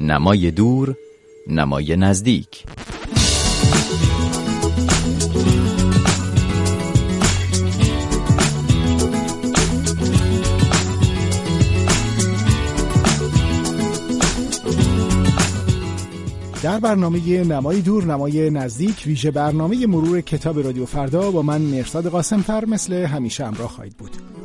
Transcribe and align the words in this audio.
نمای 0.00 0.50
دور 0.50 0.96
نمای 1.46 1.96
نزدیک. 1.96 2.64
در 16.62 16.80
برنامه 16.80 17.44
نمای 17.44 17.80
دور 17.80 18.04
نمای 18.04 18.50
نزدیک 18.50 19.02
ویژه 19.06 19.30
برنامه 19.30 19.86
مرور 19.86 20.20
کتاب 20.20 20.58
رادیو 20.58 20.86
فردا 20.86 21.30
با 21.30 21.42
من 21.42 21.60
مرساد 21.60 22.06
قاسمفر 22.06 22.64
مثل 22.64 22.94
همیشه 22.94 23.46
همراه 23.46 23.68
خواهید 23.68 23.96
بود. 23.96 24.39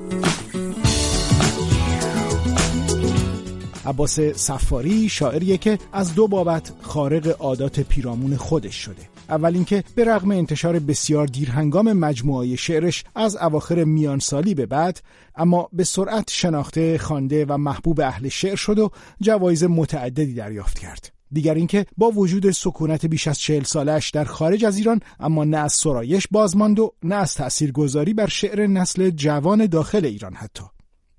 عباس 3.85 4.19
صفاری 4.19 5.09
شاعریه 5.09 5.57
که 5.57 5.79
از 5.93 6.15
دو 6.15 6.27
بابت 6.27 6.71
خارق 6.81 7.35
عادات 7.39 7.79
پیرامون 7.79 8.37
خودش 8.37 8.75
شده. 8.75 9.15
اول 9.29 9.55
اینکه 9.55 9.83
به 9.95 10.03
رغم 10.03 10.31
انتشار 10.31 10.79
بسیار 10.79 11.27
دیرهنگام 11.27 11.93
مجموعه 11.93 12.55
شعرش 12.55 13.03
از 13.15 13.35
اواخر 13.35 13.83
میان 13.83 14.19
سالی 14.19 14.53
به 14.53 14.65
بعد 14.65 15.01
اما 15.35 15.69
به 15.73 15.83
سرعت 15.83 16.31
شناخته 16.31 16.97
خوانده 16.97 17.45
و 17.45 17.57
محبوب 17.57 18.01
اهل 18.01 18.29
شعر 18.29 18.55
شد 18.55 18.79
و 18.79 18.89
جوایز 19.21 19.63
متعددی 19.63 20.33
دریافت 20.33 20.79
کرد. 20.79 21.11
دیگر 21.31 21.53
اینکه 21.53 21.85
با 21.97 22.11
وجود 22.11 22.51
سکونت 22.51 23.05
بیش 23.05 23.27
از 23.27 23.39
چهل 23.39 23.63
سالش 23.63 24.09
در 24.09 24.23
خارج 24.23 24.65
از 24.65 24.77
ایران 24.77 24.99
اما 25.19 25.43
نه 25.43 25.57
از 25.57 25.73
سرایش 25.73 26.27
بازماند 26.31 26.79
و 26.79 26.93
نه 27.03 27.15
از 27.15 27.35
تأثیرگذاری 27.35 28.13
بر 28.13 28.27
شعر 28.27 28.67
نسل 28.67 29.09
جوان 29.09 29.65
داخل 29.65 30.05
ایران 30.05 30.33
حتی. 30.33 30.63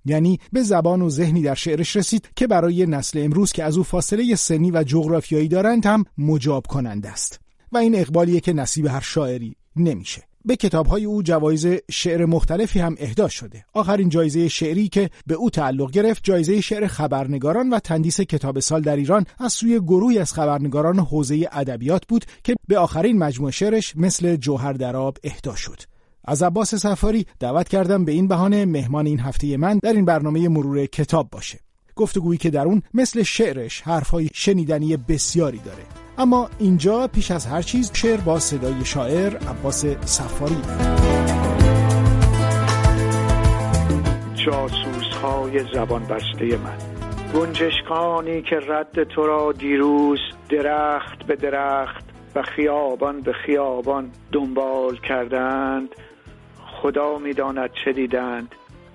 یعنی 0.06 0.38
به 0.52 0.62
زبان 0.62 1.02
و 1.02 1.10
ذهنی 1.10 1.42
در 1.42 1.55
شعرش 1.55 1.96
رسید 1.96 2.28
که 2.37 2.47
برای 2.47 2.87
نسل 2.87 3.24
امروز 3.24 3.52
که 3.52 3.64
از 3.64 3.77
او 3.77 3.83
فاصله 3.83 4.34
سنی 4.34 4.70
و 4.70 4.83
جغرافیایی 4.83 5.48
دارند 5.48 5.86
هم 5.86 6.05
مجاب 6.19 6.67
کننده 6.67 7.08
است. 7.08 7.41
و 7.72 7.78
این 7.78 7.94
اقبالیه 7.94 8.41
که 8.41 8.53
نصیب 8.53 8.86
هر 8.86 9.00
شاعری 9.00 9.56
نمیشه. 9.77 10.22
به 10.44 10.56
کتابهای 10.56 11.05
او 11.05 11.22
جوایز 11.22 11.66
شعر 11.91 12.27
مختلفی 12.27 12.81
هم 12.81 12.94
اهدا 12.98 13.28
شده. 13.28 13.64
آخرین 13.72 14.08
جایزه 14.08 14.48
شعری 14.48 14.89
که 14.89 15.11
به 15.27 15.34
او 15.34 15.50
تعلق 15.50 15.91
گرفت 15.91 16.25
جایزه 16.25 16.61
شعر 16.61 16.86
خبرنگاران 16.86 17.70
و 17.70 17.78
تندیس 17.78 18.20
کتاب 18.20 18.61
سال 18.61 18.83
در 18.83 18.97
ایران 18.97 19.27
از 19.38 19.53
سوی 19.53 19.81
گروهی 19.81 20.19
از 20.19 20.33
خبرنگاران 20.33 20.98
حوزه 20.98 21.48
ادبیات 21.53 22.06
بود 22.06 22.25
که 22.44 22.55
به 22.69 22.78
آخرین 22.78 23.19
مجموع 23.19 23.50
شعرش 23.50 23.97
مثل 23.97 24.36
جوهر 24.36 24.72
دراب 24.72 25.19
اهدا 25.25 25.55
شد. 25.55 25.95
از 26.27 26.42
عباس 26.42 26.74
سفاری 26.74 27.27
دعوت 27.41 27.69
کردم 27.69 28.05
به 28.05 28.12
این 28.12 28.28
بهانه 28.28 28.64
مهمان 28.64 29.06
این 29.06 29.20
هفته 29.20 29.56
من 29.56 29.78
در 29.78 29.92
این 29.92 30.05
برنامه 30.05 30.48
مرور 30.48 30.86
کتاب 30.86 31.30
باشه. 31.30 31.58
گفتگویی 31.96 32.38
که 32.38 32.50
در 32.50 32.64
اون 32.64 32.82
مثل 32.94 33.22
شعرش 33.22 33.80
حرفهای 33.80 34.30
شنیدنی 34.34 34.97
بسیاری 34.97 35.58
داره. 35.58 35.82
اما 36.19 36.48
اینجا 36.58 37.06
پیش 37.06 37.30
از 37.30 37.47
هر 37.47 37.62
چیز 37.62 37.91
شعر 37.94 38.20
با 38.20 38.38
صدای 38.38 38.84
شاعر 38.84 39.36
عباس 39.36 39.86
سفاری 39.86 40.56
جاسوس 44.34 45.16
های 45.22 45.64
زبان 45.74 46.02
بسته 46.02 46.56
من. 46.56 46.77
گنجشکانی 47.34 48.42
که 48.42 48.56
رد 48.69 49.04
تو 49.04 49.27
را 49.27 49.52
دیروز 49.52 50.19
درخت 50.48 51.27
به 51.27 51.36
درخت 51.36 52.04
و 52.34 52.42
خیابان 52.42 53.20
به 53.20 53.32
خیابان 53.32 54.10
دنبال 54.32 54.97
کردند 54.97 55.88
خدا 56.87 57.19
می‌داند 57.19 57.70
چه 57.84 57.92
دیدند 57.92 58.55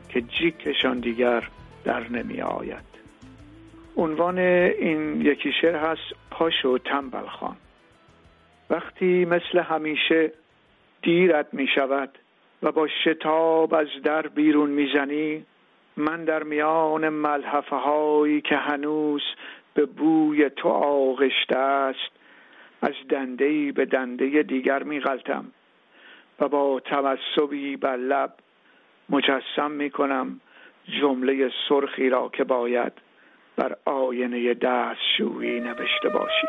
که 0.10 0.22
جیکشان 0.22 1.00
دیگر 1.00 1.48
در 1.84 2.10
نمی 2.10 2.42
آید. 2.42 2.86
عنوان 3.98 4.38
این 4.38 5.22
یکی 5.22 5.52
شعر 5.62 5.76
هست 5.76 6.02
پاشو 6.30 6.78
تنبل 6.78 7.28
خان. 7.28 7.56
وقتی 8.70 9.26
مثل 9.26 9.60
همیشه 9.60 10.32
دیرت 11.02 11.54
می 11.54 11.68
شود 11.76 12.10
و 12.64 12.72
با 12.72 12.88
شتاب 13.04 13.74
از 13.74 13.88
در 14.04 14.28
بیرون 14.28 14.70
می‌زنی 14.70 15.46
من 15.98 16.26
در 16.26 16.44
میان 16.44 17.10
ملحفه 17.10 17.76
هایی 17.76 18.42
که 18.42 18.56
هنوز 18.56 19.22
به 19.74 19.86
بوی 19.86 20.50
تو 20.50 20.70
آغشته 20.70 21.58
است 21.58 22.12
از 22.82 22.94
دنده 23.10 23.72
به 23.72 23.86
دنده 23.86 24.44
دیگر 24.44 24.84
می 24.84 25.00
غلطم. 25.00 25.46
و 26.42 26.48
با 26.48 26.80
توسبی 26.80 27.78
بر 27.78 27.96
لب 27.96 28.34
مجسم 29.10 29.72
می 29.72 29.90
کنم 29.90 30.40
جمله 31.02 31.52
سرخی 31.70 32.10
را 32.10 32.30
که 32.30 32.44
باید 32.44 32.94
بر 33.56 33.76
آینه 33.86 34.54
دستشویی 34.54 35.60
نوشته 35.60 36.10
باشی. 36.10 36.48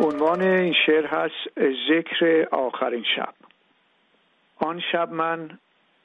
عنوان 0.00 0.42
این 0.42 0.74
شعر 0.86 1.06
هست 1.06 1.60
ذکر 1.90 2.48
آخرین 2.50 3.04
شب. 3.16 3.34
آن 4.56 4.82
شب 4.92 5.12
من 5.12 5.58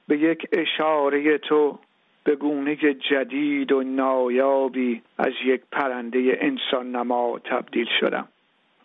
به 0.07 0.17
یک 0.17 0.47
اشاره 0.51 1.37
تو 1.37 1.79
به 2.23 2.35
گونه 2.35 2.75
جدید 3.11 3.71
و 3.71 3.83
نایابی 3.83 5.01
از 5.17 5.33
یک 5.45 5.61
پرنده 5.71 6.37
انسان 6.41 6.91
نما 6.91 7.39
تبدیل 7.39 7.87
شدم 7.99 8.27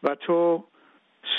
و 0.02 0.14
تو 0.14 0.64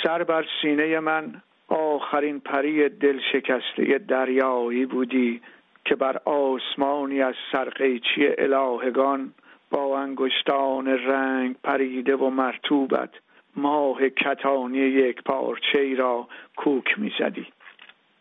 سر 0.03 0.23
بر 0.23 0.45
سینه 0.61 0.99
من 0.99 1.41
آخرین 1.67 2.39
پری 2.39 2.89
دل 2.89 3.19
شکسته 3.31 3.97
دریایی 4.07 4.85
بودی 4.85 5.41
که 5.85 5.95
بر 5.95 6.17
آسمانی 6.25 7.21
از 7.21 7.35
سرقیچی 7.51 8.27
الهگان 8.37 9.33
با 9.71 9.99
انگشتان 9.99 10.87
رنگ 10.87 11.55
پریده 11.63 12.15
و 12.15 12.29
مرتوبت 12.29 13.09
ماه 13.55 14.09
کتانی 14.09 14.77
یک 14.77 15.23
پارچه 15.23 15.95
را 15.95 16.27
کوک 16.55 16.99
می‌زدی. 16.99 17.47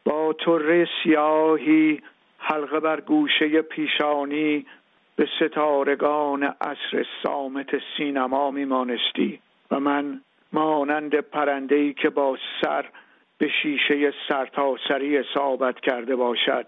با 0.05 0.33
طره 0.33 0.89
سیاهی 1.03 2.03
حلقه 2.39 2.81
بر 2.81 3.01
گوشه 3.01 3.63
پیشانی 3.63 4.67
به 5.17 5.29
ستارگان 5.41 6.43
عصر 6.43 7.07
سامت 7.23 7.71
سینما 7.97 8.51
میمانستی 8.51 9.41
و 9.71 9.81
من 9.81 10.21
مانند 10.53 11.15
پرندهی 11.15 11.95
که 11.95 12.11
با 12.11 12.39
سر 12.63 12.85
به 13.39 13.49
شیشه 13.63 14.15
سرتاسری 14.29 15.23
ثابت 15.35 15.81
کرده 15.81 16.17
باشد. 16.17 16.67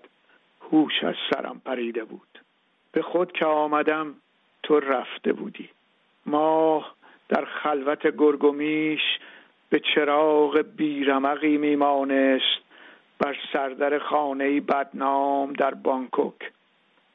هوش 0.70 1.04
از 1.04 1.14
سرم 1.30 1.62
پریده 1.64 2.04
بود. 2.04 2.38
به 2.92 3.02
خود 3.02 3.32
که 3.32 3.46
آمدم 3.46 4.14
تو 4.62 4.80
رفته 4.80 5.32
بودی. 5.32 5.68
ماه 6.26 6.94
در 7.28 7.44
خلوت 7.44 8.16
گرگومیش 8.16 9.00
به 9.70 9.80
چراغ 9.94 10.64
بیرمقی 10.76 11.56
میمانست. 11.56 12.60
بر 13.18 13.36
سردر 13.52 13.98
خانه 13.98 14.60
بدنام 14.60 15.52
در 15.52 15.74
بانکوک. 15.74 16.52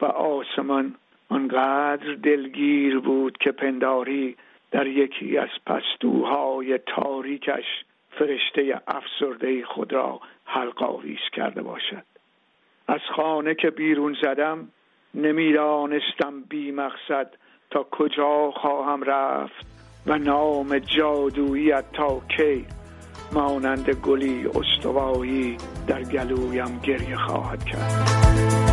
و 0.01 0.05
آسمان 0.05 0.95
آنقدر 1.29 2.13
دلگیر 2.13 2.99
بود 2.99 3.37
که 3.37 3.51
پنداری 3.51 4.37
در 4.75 4.87
یکی 4.87 5.37
از 5.37 5.49
پستوهای 5.65 6.79
تاریکش 6.95 7.63
فرشته 8.19 8.81
افسرده 8.87 9.65
خود 9.65 9.93
را 9.93 10.19
حلقاویز 10.45 11.19
کرده 11.33 11.61
باشد. 11.61 12.03
از 12.87 12.99
خانه 13.15 13.55
که 13.55 13.69
بیرون 13.69 14.17
زدم 14.21 14.67
نمی‌دانستم 15.13 16.41
بی 16.49 16.71
مقصد 16.71 17.33
تا 17.71 17.87
کجا 17.91 18.51
خواهم 18.51 19.03
رفت 19.03 19.65
و 20.07 20.17
نام 20.17 20.79
جادوییت 20.79 21.91
تا 21.93 22.21
کی 22.37 22.65
مانند 23.33 23.89
گلی 23.89 24.47
استوایی 24.47 25.57
در 25.87 26.03
گلویم 26.03 26.79
گریه 26.83 27.17
خواهد 27.17 27.65
کرد. 27.65 28.64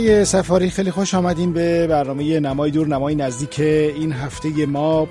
آقای 0.00 0.24
سفاری 0.24 0.70
خیلی 0.70 0.90
خوش 0.90 1.14
آمدین 1.14 1.52
به 1.52 1.86
برنامه 1.86 2.40
نمای 2.40 2.70
دور 2.70 2.86
نمای 2.86 3.14
نزدیک 3.14 3.60
این 3.60 4.12
هفته 4.12 4.66
ما. 4.66 5.08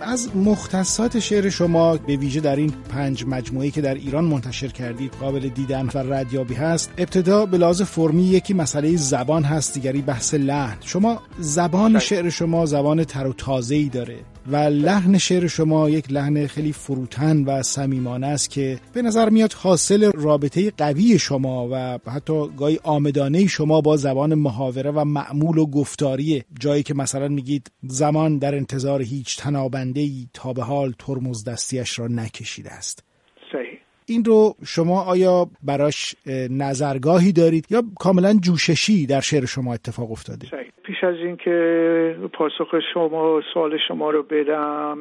از 0.00 0.36
مختصات 0.36 1.18
شعر 1.18 1.48
شما 1.48 1.96
به 1.96 2.16
ویژه 2.16 2.40
در 2.40 2.56
این 2.56 2.72
پنج 2.88 3.24
مجموعه 3.26 3.70
که 3.70 3.80
در 3.80 3.94
ایران 3.94 4.24
منتشر 4.24 4.68
کردید 4.68 5.12
قابل 5.20 5.48
دیدن 5.48 5.88
و 5.94 5.98
ردیابی 5.98 6.54
هست. 6.54 6.90
ابتدا 6.98 7.46
به 7.46 7.58
لحاظ 7.58 7.82
فرمی 7.82 8.22
یکی 8.22 8.54
مسئله 8.54 8.96
زبان 8.96 9.44
هست 9.44 9.74
دیگری 9.74 10.02
بحث 10.02 10.34
لحن. 10.34 10.76
شما 10.80 11.22
زبان 11.38 11.98
شعر 11.98 12.28
شما 12.28 12.66
زبان 12.66 13.04
تر 13.04 13.26
و 13.26 13.32
تازه 13.32 13.74
ای 13.74 13.88
داره. 13.88 14.16
و 14.46 14.56
لحن 14.56 15.18
شعر 15.18 15.46
شما 15.46 15.90
یک 15.90 16.12
لحن 16.12 16.46
خیلی 16.46 16.72
فروتن 16.72 17.44
و 17.44 17.62
صمیمانه 17.62 18.26
است 18.26 18.50
که 18.50 18.78
به 18.92 19.02
نظر 19.02 19.28
میاد 19.28 19.52
حاصل 19.52 20.10
رابطه 20.14 20.70
قوی 20.70 21.18
شما 21.18 21.68
و 21.72 21.98
حتی 22.10 22.48
گاهی 22.56 22.78
آمدانه 22.82 23.46
شما 23.46 23.80
با 23.80 23.96
زبان 23.96 24.34
محاوره 24.34 24.90
و 24.90 25.04
معمول 25.04 25.58
و 25.58 25.66
گفتاری 25.66 26.44
جایی 26.60 26.82
که 26.82 26.94
مثلا 26.94 27.28
میگید 27.28 27.70
زمان 27.82 28.38
در 28.38 28.54
انتظار 28.54 29.02
هیچ 29.02 29.36
تنابنده 29.36 30.00
ای 30.00 30.28
تا 30.34 30.52
به 30.52 30.62
حال 30.62 30.94
ترمز 30.98 31.44
دستیش 31.44 31.98
را 31.98 32.06
نکشیده 32.06 32.70
است. 32.72 33.04
صحیح. 33.52 33.78
این 34.06 34.24
رو 34.24 34.56
شما 34.66 35.02
آیا 35.02 35.50
براش 35.62 36.14
نظرگاهی 36.50 37.32
دارید 37.32 37.66
یا 37.70 37.82
کاملا 37.98 38.34
جوششی 38.34 39.06
در 39.06 39.20
شعر 39.20 39.44
شما 39.44 39.74
اتفاق 39.74 40.12
افتاده؟ 40.12 40.46
صحیح. 40.50 40.77
پیش 40.88 41.04
از 41.04 41.16
اینکه 41.16 42.16
پاسخ 42.32 42.74
شما 42.92 43.42
سوال 43.54 43.78
شما 43.88 44.10
رو 44.10 44.22
بدم 44.22 44.98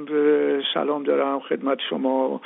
سلام 0.73 1.03
دارم 1.03 1.39
خدمت 1.39 1.77
شما 1.89 2.41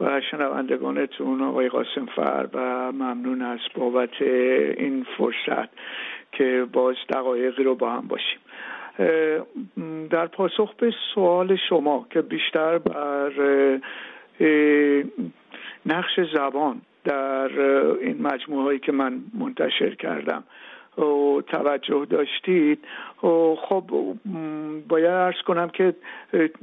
و 0.00 0.20
شنوندگانتون 0.30 1.42
آقای 1.42 1.68
قاسم 1.68 2.06
فر 2.16 2.48
و 2.52 2.92
ممنون 2.92 3.42
از 3.42 3.58
بابت 3.74 4.22
این 4.22 5.06
فرصت 5.16 5.68
که 6.32 6.66
باز 6.72 6.96
دقایقی 7.08 7.64
رو 7.64 7.74
با 7.74 7.90
هم 7.90 8.08
باشیم. 8.08 8.38
در 10.10 10.26
پاسخ 10.26 10.74
به 10.74 10.94
سوال 11.14 11.56
شما 11.68 12.06
که 12.10 12.22
بیشتر 12.22 12.78
بر 12.78 13.32
نقش 15.86 16.20
زبان 16.34 16.80
در 17.04 17.60
این 18.00 18.22
مجموعه 18.22 18.64
هایی 18.64 18.78
که 18.78 18.92
من 18.92 19.20
منتشر 19.38 19.94
کردم 19.94 20.44
و 20.98 21.42
توجه 21.46 22.06
داشتید. 22.10 22.84
و 23.22 23.56
خب 23.68 23.90
باید 24.88 25.06
ارز 25.06 25.42
کنم 25.46 25.68
که 25.68 25.94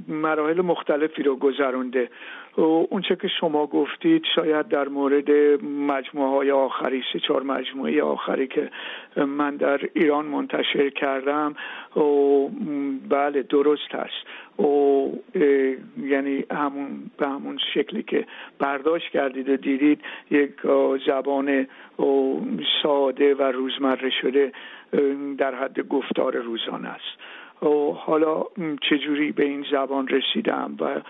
مراحل 0.07 0.62
مختلفی 0.62 1.24
رو 1.24 1.36
گذرونده. 1.36 2.10
اونچه 2.56 3.15
که 3.15 3.27
شما 3.39 3.68
گفتید 3.68 4.24
شاید 4.36 4.68
در 4.68 4.88
مورد 4.88 5.31
مجموعه 5.63 6.30
های 6.30 6.51
آخری 6.51 7.03
سه 7.13 7.19
چهار 7.19 7.44
مجموعه 7.44 8.03
آخری 8.03 8.48
که 8.48 8.69
من 9.18 9.56
در 9.56 9.80
ایران 9.94 10.25
منتشر 10.25 10.89
کردم 10.89 11.56
و 11.95 12.48
بله 13.09 13.44
درست 13.44 13.95
هست 13.95 14.59
و 14.59 15.07
یعنی 15.98 16.45
همون 16.51 17.12
به 17.18 17.27
همون 17.27 17.57
شکلی 17.74 18.03
که 18.03 18.25
برداشت 18.59 19.12
کردید 19.12 19.50
و 19.50 19.57
دیدید 19.57 20.01
یک 20.31 20.51
زبان 21.07 21.68
ساده 22.83 23.36
و 23.36 23.42
روزمره 23.42 24.09
شده 24.21 24.51
در 25.38 25.56
حد 25.56 25.80
گفتار 25.80 26.38
روزانه 26.38 26.88
است. 26.88 27.21
و 27.62 27.92
حالا 27.92 28.44
چجوری 28.89 29.31
به 29.31 29.45
این 29.45 29.65
زبان 29.71 30.07
رسیدم 30.07 30.75
و 30.80 31.01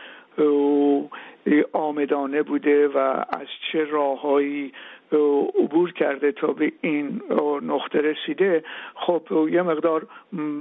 آمدانه 1.73 2.41
بوده 2.43 2.87
و 2.87 2.97
از 3.29 3.47
چه 3.71 3.85
راههایی 3.85 4.73
عبور 5.59 5.91
کرده 5.91 6.31
تا 6.31 6.47
به 6.47 6.71
این 6.81 7.21
نقطه 7.63 7.99
رسیده. 8.01 8.63
خب 8.95 9.21
یه 9.51 9.61
مقدار 9.61 10.07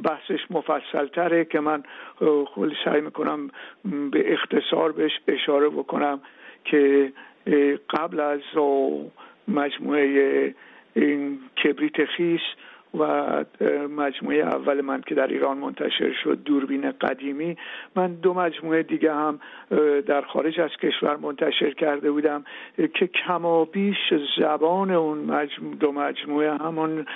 بحثش 0.05 0.51
مفصل 0.51 1.07
تره 1.07 1.45
که 1.45 1.61
من 1.61 1.83
خیلی 2.55 2.77
سعی 2.85 3.01
می‌کنم 3.01 3.51
به 4.11 4.33
اختصار 4.33 4.93
بهش 4.93 5.13
اشاره 5.29 5.69
بکنم 5.69 6.21
که 6.65 7.13
قبل 7.91 8.21
از 8.21 8.41
مجموعه 9.49 10.55
این 10.95 11.39
کبریت 11.65 12.05
خیس 12.05 12.41
و 12.99 13.05
مجموعه 13.97 14.39
اول 14.39 14.81
من 14.81 15.01
که 15.01 15.15
در 15.15 15.27
ایران 15.27 15.59
منتشر 15.59 16.13
شد 16.25 16.39
دوربین 16.45 16.91
قدیمی. 16.91 17.57
من 17.97 18.15
دو 18.15 18.35
مجموعه 18.35 18.83
دیگه 18.83 19.15
هم 19.15 19.41
در 20.07 20.21
خارج 20.21 20.61
از 20.61 20.71
کشور 20.83 21.17
منتشر 21.17 21.71
کرده 21.71 22.11
بودم 22.11 22.45
که 22.95 23.07
کمابیش 23.07 24.15
زبان 24.39 24.91
اون 24.91 25.19
مجموعه 25.19 25.77
دو 25.77 25.93
مجموعه 25.93 26.57
همون 26.57 27.07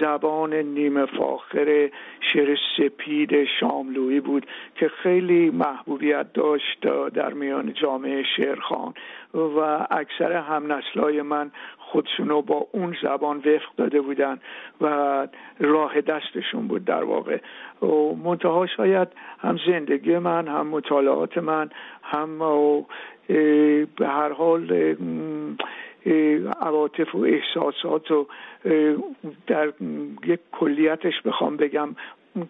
زبان 0.00 0.54
نیمه 0.54 1.06
فاخر 1.06 1.90
شعر 2.32 2.56
سپید 2.76 3.44
شاملویی 3.60 4.20
بود 4.20 4.46
که 4.74 4.88
خیلی 4.88 5.50
محبوبیت 5.50 6.32
داشت 6.32 6.80
در 7.14 7.32
میان 7.32 7.72
جامعه 7.72 8.22
شعرخان 8.36 8.94
و 9.34 9.86
اکثر 9.90 10.32
هم 10.32 10.72
نسلای 10.72 11.22
من 11.22 11.50
خودشونو 11.78 12.42
با 12.42 12.66
اون 12.72 12.96
زبان 13.02 13.36
وفق 13.36 13.74
داده 13.76 14.00
بودن 14.00 14.40
و 14.80 14.86
راه 15.60 16.00
دستشون 16.00 16.68
بود 16.68 16.84
در 16.84 17.04
واقع. 17.04 17.38
و 17.82 17.86
منتها 18.24 18.66
شاید 18.66 19.08
هم 19.38 19.58
زندگی 19.66 20.18
من 20.18 20.48
هم 20.48 20.66
مطالعات 20.66 21.38
من 21.38 21.70
هم 22.02 22.38
به 23.98 24.06
هر 24.06 24.32
حال 24.32 24.96
عواطف 26.60 27.14
و 27.14 27.24
احساسات 27.24 28.10
و 28.10 28.26
در 29.46 29.72
یک 30.26 30.40
کلیتش 30.52 31.22
بخوام 31.24 31.56
بگم 31.56 31.88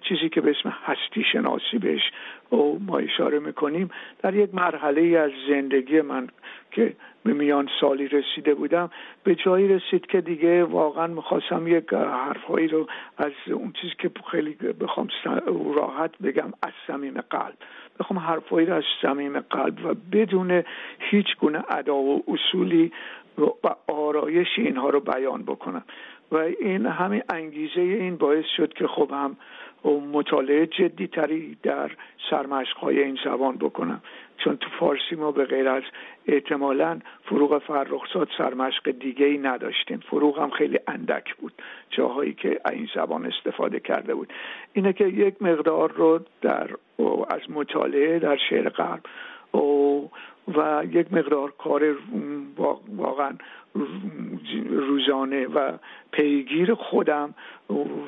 چیزی 0.00 0.28
که 0.28 0.40
به 0.40 0.50
اسم 0.50 0.74
هستی 0.84 1.24
شناسی 1.32 1.78
بهش 1.78 2.02
ما 2.86 2.98
اشاره 2.98 3.38
می‌کنیم 3.38 3.90
در 4.22 4.34
یک 4.34 4.54
مرحله 4.54 5.18
از 5.18 5.30
زندگی 5.48 6.00
من 6.00 6.28
که 6.70 6.96
به 7.24 7.32
میان 7.32 7.68
سالی 7.80 8.08
رسیده 8.08 8.54
بودم 8.54 8.90
به 9.24 9.34
جایی 9.34 9.68
رسید 9.68 10.06
که 10.06 10.20
دیگه 10.20 10.64
واقعا 10.64 11.06
می‌خواستم 11.06 11.66
یک 11.66 11.92
حرفهایی 11.92 12.68
رو 12.68 12.86
از 13.18 13.32
اون 13.46 13.72
چیزی 13.80 13.94
که 13.98 14.10
خیلی 14.30 14.56
بخوام 14.80 15.08
راحت 15.74 16.18
بگم 16.18 16.52
از 16.62 16.72
صمیم 16.86 17.20
قلب. 17.20 17.54
بخوام 18.00 18.18
حرفهایی 18.18 18.66
رو 18.66 18.74
از 18.74 18.84
صمیم 19.02 19.40
قلب 19.40 19.86
و 19.86 19.94
بدون 20.12 20.62
هیچ 20.98 21.26
گونه 21.40 21.64
ادا 21.68 21.94
و 21.94 22.24
اصولی 22.28 22.92
و 23.38 23.74
آرایش 23.92 24.48
اینها 24.56 24.90
رو 24.90 25.00
بیان 25.00 25.42
بکنم. 25.42 25.84
و 26.32 26.36
این 26.36 26.86
همین 26.86 27.22
انگیزه 27.28 27.80
این 27.80 28.16
باعث 28.16 28.44
شد 28.56 28.72
که 28.72 28.86
خب 28.86 29.10
هم 29.10 29.36
مطالعه 29.88 30.66
جدی 30.66 31.06
تری 31.06 31.56
در 31.62 31.90
سرمشقهای 32.30 33.02
این 33.02 33.18
زبان 33.24 33.56
بکنم. 33.56 34.02
چون 34.44 34.56
تو 34.56 34.70
فارسی 34.80 35.14
ما 35.14 35.32
به 35.32 35.44
غیر 35.44 35.68
از 35.68 35.82
احتمالا 36.26 36.98
فروغ 37.24 37.58
فرخزاد 37.58 38.28
سرمشق 38.38 38.90
دیگه 38.90 39.26
ای 39.26 39.38
نداشتیم. 39.38 39.98
فروغ 40.10 40.38
هم 40.38 40.50
خیلی 40.50 40.78
اندک 40.88 41.34
بود. 41.34 41.52
جاهایی 41.90 42.34
که 42.34 42.60
این 42.70 42.88
زبان 42.94 43.26
استفاده 43.26 43.80
کرده 43.80 44.14
بود. 44.14 44.32
اینه 44.72 44.92
که 44.92 45.04
یک 45.04 45.42
مقدار 45.42 45.92
رو 45.92 46.20
در 46.40 46.70
از 47.28 47.40
مطالعه 47.50 48.18
در 48.18 48.36
شعر 48.50 48.68
غرب 48.68 49.00
و 50.54 50.82
یک 50.90 51.12
مقدار 51.12 51.52
کار 51.58 51.96
واقعا 52.96 53.32
روزانه 54.70 55.46
و 55.46 55.72
پیگیر 56.12 56.74
خودم 56.74 57.34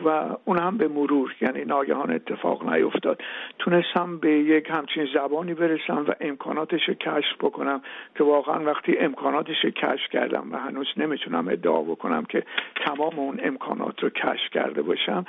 و 0.04 0.36
اون 0.44 0.58
هم 0.58 0.76
به 0.76 0.88
مرور 0.88 1.34
یعنی 1.40 1.64
ناگهان 1.64 2.10
اتفاق 2.10 2.72
نیفتاد. 2.72 3.22
تونستم 3.58 4.18
به 4.18 4.30
یک 4.30 4.70
همچین 4.70 5.08
زبانی 5.14 5.54
برسم 5.54 6.04
و 6.08 6.12
امکاناتش 6.20 6.88
رو 6.88 6.94
کشف 6.94 7.36
بکنم 7.40 7.82
که 8.14 8.24
واقعا 8.24 8.64
وقتی 8.64 8.98
امکاناتش 8.98 9.64
رو 9.64 9.70
کشف 9.70 10.10
کردم 10.10 10.48
و 10.52 10.56
هنوز 10.56 10.86
نمی‌تونم 10.96 11.48
ادعا 11.48 11.82
بکنم 11.82 12.24
که 12.24 12.42
تمام 12.76 13.18
اون 13.18 13.40
امکانات 13.42 14.02
رو 14.02 14.10
کشف 14.10 14.50
کرده 14.52 14.82
باشم 14.82 15.24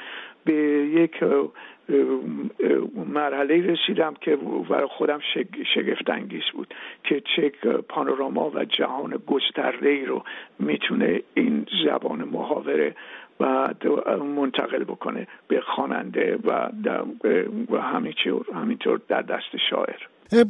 به 0.46 0.53
یک 0.53 1.24
مرحله 3.13 3.74
رسیدم 3.74 4.13
که 4.22 4.36
برای 4.69 4.88
خودم 4.88 5.19
شگفت 5.75 6.10
انگیز 6.10 6.43
بود 6.53 6.74
که 7.03 7.22
چه 7.36 7.51
پانوراما 7.89 8.51
و 8.55 8.65
جهان 8.65 9.22
گسترده 9.27 9.89
ای 9.89 10.05
رو 10.05 10.23
می‌تونه 10.60 11.22
این 11.34 11.65
زبان 11.86 12.24
محاوره 12.24 12.96
و 13.39 13.74
منتقل 14.36 14.84
بکنه 14.84 15.27
به 15.48 15.62
خواننده 15.62 16.39
و, 16.44 16.70
همینطور 18.53 19.01
در 19.08 19.22
دست 19.22 19.58
شاعر. 19.70 20.08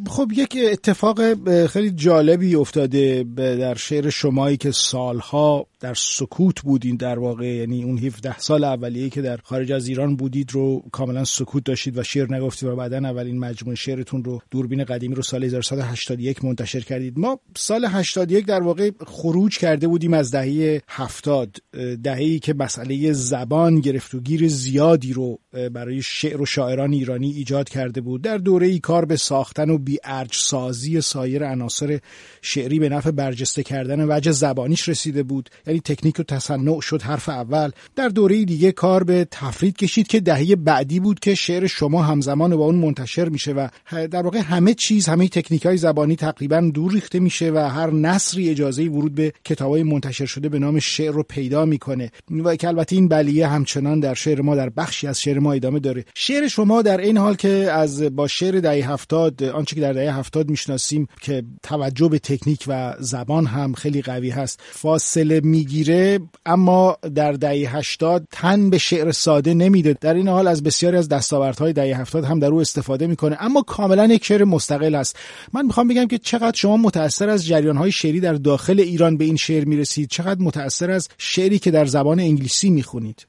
خب 0.08 0.32
یک 0.36 0.58
اتفاق 0.72 1.20
خیلی 1.68 1.92
جالبی 1.92 2.56
افتاده 2.56 3.26
در 3.38 3.76
شعر 3.76 4.10
شمایی 4.10 4.58
که 4.58 4.72
سالها 4.72 5.68
در 5.80 5.94
سکوت 5.94 6.62
بودین 6.62 6.96
در 6.96 7.20
واقع. 7.20 7.46
یعنی 7.46 7.84
اون 7.84 7.98
17 7.98 8.40
سال 8.40 8.64
اولیه 8.64 9.10
که 9.10 9.22
در 9.22 9.38
خارج 9.38 9.72
از 9.72 9.88
ایران 9.88 10.16
بودید 10.16 10.52
رو 10.52 10.84
کاملا 10.92 11.24
سکوت 11.24 11.66
داشتید 11.66 11.98
و 11.98 12.04
شعر 12.04 12.34
نگفتید 12.34 12.70
و 12.70 12.76
بعدا 12.76 12.98
اولین 12.98 13.40
مجموعه 13.40 13.76
شعرتون 13.76 14.24
رو 14.24 14.42
دوربین 14.52 14.84
قدیمی 14.84 15.16
رو 15.16 15.22
سال 15.22 15.44
1981 15.44 16.46
منتشر 16.46 16.80
کردید. 16.80 17.20
ما 17.20 17.40
سال 17.56 17.86
81 17.86 18.46
در 18.46 18.64
واقع 18.64 18.92
خروج 19.08 19.58
کرده 19.58 19.88
بودیم 19.88 20.14
از 20.14 20.32
دهه 20.32 20.82
70 20.88 21.58
دهه‌ای 22.04 22.40
که 22.40 22.54
مسئله 22.54 23.14
زبان 23.14 23.80
گرفت 23.80 24.16
و 24.16 24.20
گیر 24.20 24.48
زیادی 24.48 25.14
رو 25.14 25.40
برای 25.74 26.02
شعر 26.02 26.42
و 26.42 26.46
شاعران 26.46 26.94
ایرانی 26.94 27.32
ایجاد 27.32 27.70
کرده 27.70 28.02
بود. 28.02 28.22
در 28.22 28.38
دوره 28.38 28.68
ای 28.68 28.80
کار 28.80 29.06
به 29.06 29.16
ساختن 29.16 29.63
گرفتن 29.64 29.70
و 29.70 29.78
بی 29.78 30.00
ارج 30.04 30.36
سازی 30.36 31.02
سایر 31.02 31.44
عناصر 31.44 32.00
شعری 32.42 32.80
به 32.80 32.90
نفع 32.90 33.12
برجسته 33.12 33.64
کردن 33.64 34.06
وجه 34.10 34.32
زبانیش 34.32 34.90
رسیده 34.90 35.24
بود. 35.24 35.50
یعنی 35.68 35.80
تکنیک 35.80 36.20
و 36.20 36.24
تصنع 36.24 36.82
شد 36.82 37.02
حرف 37.02 37.30
اول. 37.30 37.72
در 37.96 38.10
دوره 38.10 38.46
دیگه 38.46 38.72
کار 38.72 39.04
به 39.04 39.28
تفرید 39.32 39.78
کشید 39.78 40.08
که 40.08 40.20
دهه 40.20 40.56
بعدی 40.56 41.00
بود 41.00 41.20
که 41.20 41.36
شعر 41.36 41.68
شما 41.68 42.04
همزمان 42.04 42.56
با 42.56 42.66
اون 42.66 42.76
منتشر 42.76 43.30
میشه 43.30 43.54
و 43.54 43.68
در 43.92 44.22
واقع 44.22 44.40
همه 44.40 44.74
چیز 44.74 45.08
همه 45.08 45.28
تکنیک 45.28 45.66
های 45.66 45.78
زبانی 45.78 46.16
تقریبا 46.16 46.72
دور 46.74 46.92
ریخته 46.92 47.20
میشه 47.20 47.52
و 47.52 47.58
هر 47.58 47.92
نصری 47.92 48.50
اجازه 48.50 48.84
ورود 48.84 49.16
به 49.16 49.34
کتابای 49.44 49.84
منتشر 49.84 50.26
شده 50.26 50.50
به 50.50 50.60
نام 50.60 50.80
شعر 50.80 51.12
رو 51.12 51.24
پیدا 51.24 51.66
می‌کنه. 51.66 52.12
و 52.44 52.56
که 52.56 52.68
البته 52.68 52.96
این 52.96 53.08
بلیه 53.08 53.48
همچنان 53.48 54.00
در 54.00 54.14
شعر 54.14 54.42
ما 54.42 54.56
در 54.56 54.70
بخشی 54.70 55.08
از 55.08 55.22
شعر 55.22 55.40
ما 55.40 55.54
ادامه 55.54 55.80
داره. 55.80 56.06
شعر 56.16 56.48
شما 56.48 56.82
در 56.82 56.98
این 56.98 57.18
حال 57.18 57.36
که 57.36 57.50
از 57.72 58.04
با 58.16 58.28
شعر 58.28 58.60
دهه 58.60 58.92
هفتاد 58.92 59.44
آنچه 59.54 59.76
که 59.76 59.82
در 59.82 59.94
دهه 59.94 60.18
هفتاد 60.18 60.50
می‌شناسیم 60.50 61.08
که 61.22 61.44
توجه 61.64 62.10
به 62.10 62.20
تکنیک 62.20 62.64
و 62.68 62.94
زبان 63.00 63.46
هم 63.46 63.74
خیلی 63.74 64.02
قوی 64.02 64.30
هست. 64.30 64.62
فاصله 64.64 65.42
می‌گیره 65.44 66.20
اما 66.46 66.98
در 67.16 67.32
دهه 67.32 67.78
هشتاد 67.78 68.28
تن 68.32 68.70
به 68.70 68.78
شعر 68.78 69.12
ساده 69.12 69.54
نمیده. 69.54 69.96
در 70.02 70.14
این 70.14 70.28
حال 70.28 70.48
از 70.48 70.64
بسیاری 70.64 70.98
از 70.98 71.10
دستاوردهای 71.10 71.74
دهه 71.74 72.02
هفتاد 72.02 72.24
هم 72.24 72.40
در 72.40 72.48
او 72.48 72.60
استفاده 72.60 73.08
می‌کنه 73.08 73.38
اما 73.40 73.62
کاملا 73.62 74.06
یک 74.06 74.26
شعر 74.26 74.44
مستقل 74.44 74.96
است. 74.96 75.20
من 75.54 75.66
می‌خوام 75.66 75.88
بگم 75.88 76.08
که 76.08 76.18
چقدر 76.18 76.56
شما 76.56 76.78
متاثر 76.78 77.30
از 77.30 77.48
جریانهای 77.48 77.92
شعری 77.92 78.20
در 78.20 78.34
داخل 78.34 78.80
ایران 78.80 79.18
به 79.18 79.26
این 79.26 79.36
شعر 79.36 79.66
می‌رسید؟ 79.66 80.10
چقدر 80.10 80.42
متاثر 80.42 80.92
از 80.92 81.10
شعری 81.18 81.60
که 81.60 81.72
در 81.72 81.86
زبان 81.86 82.20
انگلیسی 82.20 82.70
می‌خونید؟ 82.70 83.28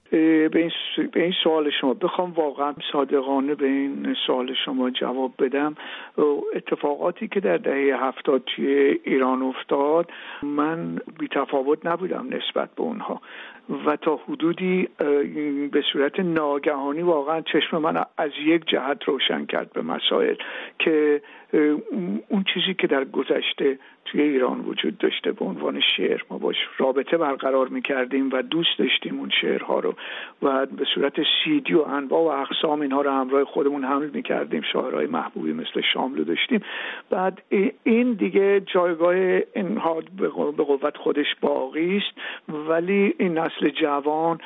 به 0.53 0.61
این, 1.17 1.33
سوال 1.45 1.71
شما. 1.81 1.95
بخوام 1.95 2.33
واقعا 2.33 2.75
صادقانه 2.93 3.55
به 3.55 3.67
این 3.67 4.15
سوال 4.27 4.47
شما 4.65 4.91
جواب 4.91 5.33
بدم. 5.39 5.75
اتفاقاتی 6.55 7.29
که 7.29 7.41
در 7.41 7.57
دهه 7.57 8.05
هفتاد 8.05 8.43
توی 8.57 9.01
ایران 9.05 9.43
افتاد 9.43 10.11
من 10.43 10.99
بی 11.19 11.29
تفاوت 11.29 11.87
نبودم 11.87 12.27
نسبت 12.31 12.75
به 12.75 12.83
اونها. 12.83 13.21
و 13.87 13.97
تا 13.97 14.17
حدودی 14.17 14.89
به 15.73 15.83
صورت 15.93 16.21
ناگهانی 16.21 17.03
واقعا 17.03 17.41
چشم 17.41 17.79
من 17.79 18.05
از 18.19 18.31
یک 18.45 18.65
جهت 18.67 19.05
روشن 19.05 19.47
کرد 19.47 19.73
به 19.73 19.83
مسائل 19.83 20.35
که 20.79 21.23
اون 22.29 22.45
چیزی 22.55 22.75
که 22.75 22.87
در 22.87 23.05
گذشته 23.05 23.79
توی 24.05 24.23
ایران 24.23 24.61
وجود 24.61 24.99
داشته 24.99 25.33
به 25.33 25.45
عنوان 25.45 25.81
شعر 25.97 26.21
ما 26.31 26.39
باش 26.39 26.57
رابطه 26.79 27.17
برقرار 27.17 27.69
می‌کردیم 27.69 28.31
و 28.33 28.43
دوست 28.43 28.79
داشتیم 28.79 29.19
اون 29.19 29.31
شعرها 29.41 29.81
رو 29.81 29.95
و 30.43 30.67
به 30.67 30.85
صورت 30.95 31.15
سیدی 31.45 31.75
و 31.75 31.81
انواع 31.81 32.23
و 32.23 32.41
اقسام 32.41 32.81
اینها 32.81 33.01
رو 33.01 33.11
همراه 33.11 33.45
خودمون 33.45 33.85
حمل 33.85 34.11
می‌کردیم 34.15 34.63
شاعرهای 34.73 35.07
محبوبی 35.07 35.53
مثل 35.53 35.81
شاملو 35.93 36.25
داشتیم. 36.25 36.61
بعد 37.11 37.43
این 37.85 38.13
دیگه 38.13 38.61
جایگاه 38.61 39.15
اینها 39.55 40.03
به 40.57 40.65
قوت 40.65 40.97
خودش 40.97 41.27
باقی 41.41 41.97
است 41.97 42.19
ولی 42.69 43.15
این 43.19 43.39
نسل 43.55 43.69
جوان 43.71 44.41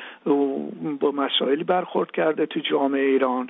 با 0.99 1.11
مسائلی 1.11 1.63
برخورد 1.63 2.11
کرده 2.11 2.45
تو 2.45 2.59
جامعه 2.59 3.05
ایران. 3.05 3.49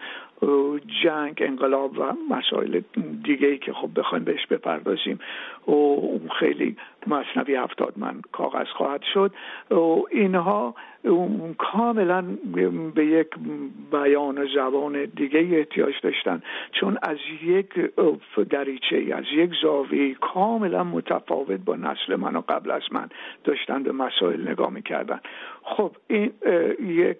جنگ 1.04 1.38
انقلاب 1.46 2.00
و 2.00 2.14
مسائل 2.30 2.82
دیگه 3.24 3.48
ای 3.48 3.58
که 3.58 3.74
خب 3.74 3.90
بخوایم 3.96 4.24
بهش 4.24 4.46
بپردازیم. 4.46 5.20
و 5.68 5.74
خیلی 6.40 6.78
مصنوی 7.08 7.56
هفتاد 7.56 7.94
من 7.98 8.22
کاغذ 8.32 8.68
خواهد 8.68 9.02
شد. 9.14 9.32
و 9.72 10.04
اینها 10.12 10.76
کاملا 11.58 12.24
به 12.96 13.06
یک 13.06 13.28
بیان 13.92 14.48
زبان 14.56 15.06
دیگه 15.06 15.40
احتیاج 15.40 15.94
داشتن. 16.04 16.42
چون 16.72 16.98
از 17.02 17.18
یک 17.44 17.70
دریچه 18.50 19.16
از 19.16 19.26
یک 19.34 19.52
زاویه 19.62 20.14
کاملا 20.14 20.84
متفاوت 20.84 21.60
با 21.66 21.76
نسل 21.76 22.16
من 22.16 22.36
و 22.36 22.42
قبل 22.50 22.72
از 22.72 22.82
من 22.92 23.10
داشتن 23.44 23.84
به 23.84 23.92
مسائل 23.92 24.50
نگاه 24.50 24.70
می‌کردن. 24.70 25.20
خب 25.64 25.92
این 26.08 26.32
یک 26.80 27.18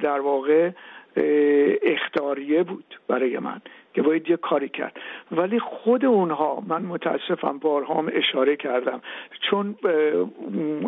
در 0.00 0.20
واقع 0.20 0.70
اختاریه 1.82 2.62
بود 2.62 3.00
برای 3.08 3.38
من 3.38 3.60
که 3.94 4.02
باید 4.02 4.30
یه 4.30 4.36
کاری 4.36 4.68
کرد. 4.68 4.96
ولی 5.32 5.58
خود 5.58 6.04
اونها 6.04 6.62
من 6.68 6.82
متاسفم 6.82 7.58
بارها 7.58 7.94
هم 7.94 8.10
اشاره 8.12 8.56
کردم. 8.56 9.00
چون 9.50 9.76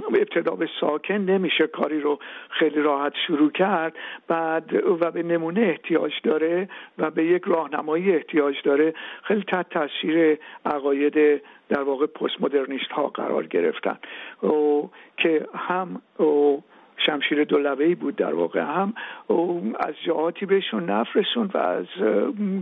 ابتدا 0.09 0.54
به 0.54 0.68
ساکن 0.80 1.14
نمیشه 1.14 1.66
کاری 1.66 2.00
رو 2.00 2.18
خیلی 2.50 2.80
راحت 2.80 3.12
شروع 3.26 3.50
کرد. 3.50 3.97
بعد 4.28 4.75
و 5.00 5.11
به 5.11 5.23
نمونه 5.23 5.61
احتیاج 5.61 6.12
داره 6.23 6.68
و 6.99 7.11
به 7.11 7.25
یک 7.25 7.42
راهنمایی 7.47 8.12
احتیاج 8.12 8.56
داره. 8.64 8.95
خیلی 9.23 9.42
تحت 9.42 9.68
تاثیر 9.68 10.38
عقاید 10.64 11.42
در 11.68 11.83
واقع 11.83 12.06
پست 12.06 12.40
مدرنیست 12.40 12.90
ها 12.90 13.06
قرار 13.06 13.47
گرفتن. 13.47 13.99
که 15.16 15.47
هم 15.54 16.02
شمشیر 16.97 17.45
دو 17.45 17.76
بود 17.95 18.17
در 18.17 18.35
واقع 18.35 18.61
هم. 18.61 18.95
از 19.81 19.95
جهاتی 20.07 20.47
بهشون 20.47 20.91
نفرسون 20.91 21.50
و 21.55 21.59
از 21.59 21.87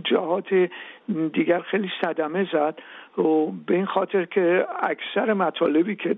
جهات 0.03 0.69
دیگر 1.33 1.59
خیلی 1.59 1.91
صدمه 2.01 2.47
زد. 2.53 2.79
و 3.17 3.51
به 3.67 3.75
این 3.75 3.85
خاطر 3.85 4.25
که 4.25 4.67
اکثر 4.79 5.33
مطالبی 5.33 5.95
که 5.95 6.17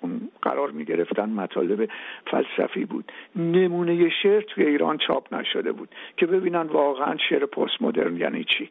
اون 0.00 0.30
قرار 0.42 0.70
می 0.70 0.84
گرفتن 0.84 1.28
مطالب 1.28 1.88
فلسفی 2.26 2.84
بود. 2.84 3.12
نمونه 3.36 4.10
شعر 4.22 4.40
توی 4.40 4.66
ایران 4.66 4.98
چاپ 4.98 5.34
نشده 5.34 5.72
بود 5.72 5.88
که 6.16 6.26
ببینن 6.26 6.62
واقعا 6.62 7.16
شعر 7.28 7.46
پست 7.46 7.82
مدرن 7.82 8.16
یعنی 8.16 8.44
چی. 8.44 8.70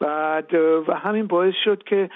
بعد 0.00 0.54
و 0.88 0.94
همین 0.94 1.26
باعث 1.26 1.54
شد 1.64 1.82
که 1.82 2.10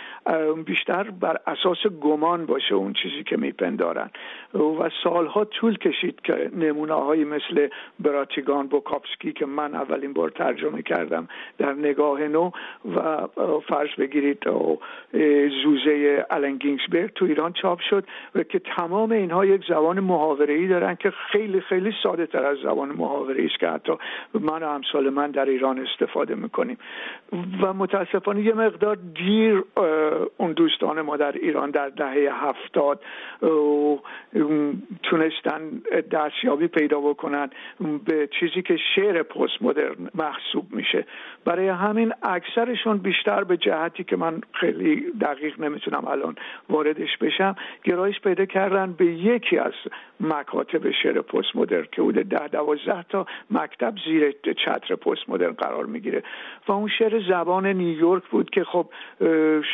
بیشتر 0.66 1.02
بر 1.02 1.36
اساس 1.46 1.86
گمان 2.00 2.46
باشه 2.46 2.74
اون 2.74 2.92
چیزی 2.92 3.24
که 3.24 3.36
میپندارن. 3.36 4.10
و 4.54 4.90
سالها 5.04 5.44
طول 5.44 5.78
کشید 5.78 6.20
که 6.20 6.50
نمونه 6.56 6.94
هایی 6.94 7.24
مثل 7.24 7.68
براتیگان 8.00 8.66
بوکاپسکی 8.66 9.32
که 9.32 9.46
من 9.46 9.74
اولین 9.74 10.12
بار 10.12 10.30
ترجمه 10.30 10.82
کردم 10.82 11.28
در 11.58 11.72
نگاه 11.72 12.20
نو 12.20 12.50
و 12.96 13.26
فرض 13.68 13.88
بگیرید 13.98 14.38
زوزه 15.64 16.26
الن 16.30 16.56
گینگسبرگ 16.56 17.12
تو 17.14 17.24
ایران 17.24 17.52
چاپ 17.52 17.80
شد 17.90 18.04
و 18.34 18.42
که 18.42 18.58
تمام 18.58 19.12
اینها 19.12 19.44
یک 19.44 19.64
زبان 19.68 20.00
محاوره 20.00 20.54
ای 20.54 20.68
دارن 20.68 20.94
که 20.94 21.10
خیلی 21.10 21.60
خیلی 21.60 21.92
ساده 22.02 22.26
تر 22.26 22.44
از 22.44 22.58
زبان 22.58 22.88
محاوره 22.88 23.44
است 23.44 23.58
که 23.60 23.68
حتی 23.68 23.92
من 24.34 24.62
و 24.62 24.68
امثال 24.68 25.10
من 25.10 25.30
در 25.30 25.44
ایران 25.44 25.86
استفاده 25.86 26.34
می‌کنیم. 26.34 26.78
متاسفانه 27.72 28.42
یه 28.42 28.54
مقدار 28.54 28.98
دیر 29.14 29.64
اون 30.36 30.52
دوستان 30.52 31.00
ما 31.00 31.16
در 31.16 31.32
ایران 31.32 31.70
در 31.70 31.88
دهه 31.88 32.28
هفتاد 32.32 33.00
تونستن 35.02 35.82
دستیابی 36.10 36.66
پیدا 36.66 37.00
بکنن 37.00 37.50
به 38.04 38.28
چیزی 38.40 38.62
که 38.62 38.76
شعر 38.94 39.22
پست 39.22 39.62
مدرن 39.62 40.08
محسوب 40.14 40.66
میشه. 40.70 41.06
برای 41.44 41.68
همین 41.68 42.12
اکثرشون 42.22 42.98
بیشتر 42.98 43.44
به 43.44 43.56
جهتی 43.56 44.04
که 44.04 44.16
من 44.16 44.40
خیلی 44.52 45.12
دقیق 45.20 45.60
نمی‌تونم 45.60 46.08
الان 46.08 46.34
واردش 46.70 47.16
بشم 47.20 47.56
گرایش 47.84 48.20
پیدا 48.20 48.44
کردن 48.44 48.92
به 48.92 49.06
یکی 49.06 49.58
از 49.58 49.72
مکاتب 50.20 50.90
شعر 50.90 51.20
پست 51.20 51.56
مدرن 51.56 51.86
که 51.92 52.02
بوده 52.02 52.22
ده 52.22 52.48
دوازده 52.48 53.02
تا 53.08 53.26
مکتب 53.50 53.94
زیر 54.04 54.34
چتر 54.64 54.94
پست 54.94 55.28
مدرن 55.28 55.52
قرار 55.52 55.86
می‌گیره. 55.86 56.22
و 56.68 56.72
اون 56.72 56.88
شعر 56.98 57.22
زبان 57.28 57.61
نیویورک 57.66 58.22
بود 58.30 58.50
که 58.50 58.64
خب 58.64 58.86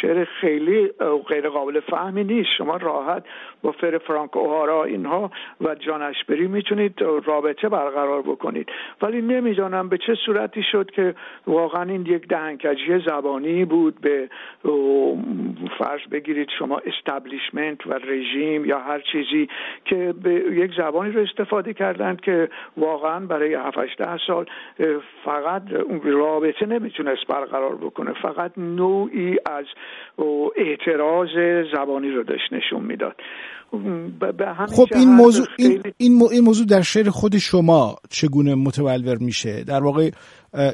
شعر 0.01 0.25
خیلی 0.25 0.89
غیر 1.29 1.49
قابل 1.49 1.81
فهمی 1.81 2.25
نیست. 2.25 2.51
شما 2.59 2.77
راحت 2.77 3.25
با 3.63 3.73
فر 3.73 3.99
فرانک 3.99 4.37
اوهارا 4.37 4.85
اینها 4.85 5.31
و 5.61 5.75
جان 5.75 6.03
اشبری 6.03 6.47
می‌تونید 6.47 7.03
رابطه 7.25 7.69
برقرار 7.69 8.23
بکنید. 8.23 8.69
ولی 9.03 9.23
نمی‌دانم 9.23 9.89
به 9.89 9.99
چه 9.99 10.15
صورتی 10.27 10.63
شد 10.63 10.91
که 10.91 11.15
واقعا 11.47 11.83
این 11.83 12.07
یک 12.07 12.29
دهنکجی 12.29 12.99
زبانی 13.07 13.65
بود 13.65 14.01
به 14.01 14.29
فرض 15.79 16.01
بگیرید 16.11 16.49
شما 16.59 16.79
استبلیشمنت 16.87 17.87
و 17.87 17.95
رژیم 17.95 18.65
یا 18.65 18.79
هر 18.79 19.01
چیزی 19.01 19.49
که 19.85 20.15
به 20.23 20.33
یک 20.33 20.75
زبانی 20.77 21.13
رو 21.13 21.21
استفاده 21.21 21.75
کردند 21.75 22.21
که 22.21 22.49
واقعا 22.77 23.27
برای 23.27 23.55
7 23.55 23.79
سال 24.27 24.47
فقط 25.25 25.63
رابطه 26.05 26.67
نمی‌تونست 26.67 27.27
برقرار 27.27 27.75
بکنه. 27.81 28.13
فقط 28.13 28.53
نوعی 28.57 29.37
از 29.47 29.65
اعتراض 30.57 31.29
زبانی 31.75 32.11
رو 32.11 32.23
داشت 32.23 32.53
نشون 32.53 32.83
می‌داد. 32.83 33.17
به 34.21 34.47
همین 34.47 34.67
خب 34.67 34.87
این 34.95 35.09
موضوع 35.09 35.47
این, 35.57 35.83
این 35.99 36.45
موضوع 36.45 36.67
در 36.67 36.83
شعر 36.83 37.11
خود 37.11 37.39
شما 37.39 37.97
چگونه 38.11 38.55
متولور 38.55 39.19
میشه؟ 39.19 39.65
در 39.65 39.83
واقع 39.83 40.11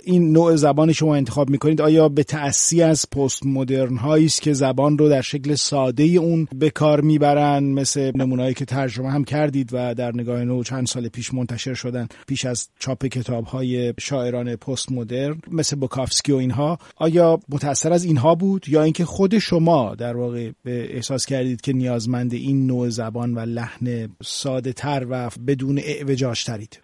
این 0.05 0.33
نوع 0.33 0.57
زبان 0.57 0.93
شما 0.93 1.17
انتخاب 1.17 1.51
می‌کنید 1.51 1.81
آیا 1.81 2.09
به 2.09 2.25
تأسی 2.25 2.83
از 2.83 3.11
پست 3.11 3.47
مدرن 3.47 3.97
هایی 3.97 4.25
است 4.25 4.43
که 4.43 4.53
زبان 4.53 4.99
رو 4.99 5.09
در 5.09 5.21
شکل 5.21 5.55
ساده 5.55 6.03
اون 6.03 6.49
به 6.55 6.71
کار 6.71 7.01
می‌برن 7.01 7.65
مثل 7.65 8.13
نمونهایی 8.15 8.55
که 8.55 8.65
ترجمه 8.65 9.11
هم 9.11 9.25
کردید 9.25 9.71
و 9.73 9.95
در 9.95 10.13
نگاه 10.15 10.45
نو 10.45 10.63
چند 10.63 10.87
سال 10.87 11.09
پیش 11.09 11.35
منتشر 11.35 11.75
شدن 11.75 12.09
پیش 12.27 12.45
از 12.45 12.69
چاپ 12.79 13.07
کتاب 13.07 13.45
های 13.45 13.95
شاعران 14.01 14.57
پست 14.57 14.93
مدرن 14.93 15.37
مثل 15.53 15.77
بوکافسکی 15.77 16.33
و 16.33 16.37
اینها؟ 16.37 16.79
آیا 16.97 17.41
متأثر 17.49 17.93
از 17.93 18.05
اینها 18.05 18.35
بود؟ 18.35 18.69
یا 18.69 18.83
اینکه 18.83 19.05
خود 19.05 19.39
شما 19.39 19.95
در 19.95 20.17
واقع 20.17 20.51
به 20.65 20.95
احساس 20.95 21.27
کردید 21.27 21.61
که 21.61 21.73
نیازمند 21.73 22.35
این 22.35 22.67
نوع 22.67 22.84
زبان 22.89 23.35
و 23.35 23.39
لحن 23.39 24.09
ساده 24.23 24.73
تر 24.73 25.07
و 25.11 25.29
بدون 25.47 25.79
اعوجاج 25.79 26.45
ترید 26.45 26.83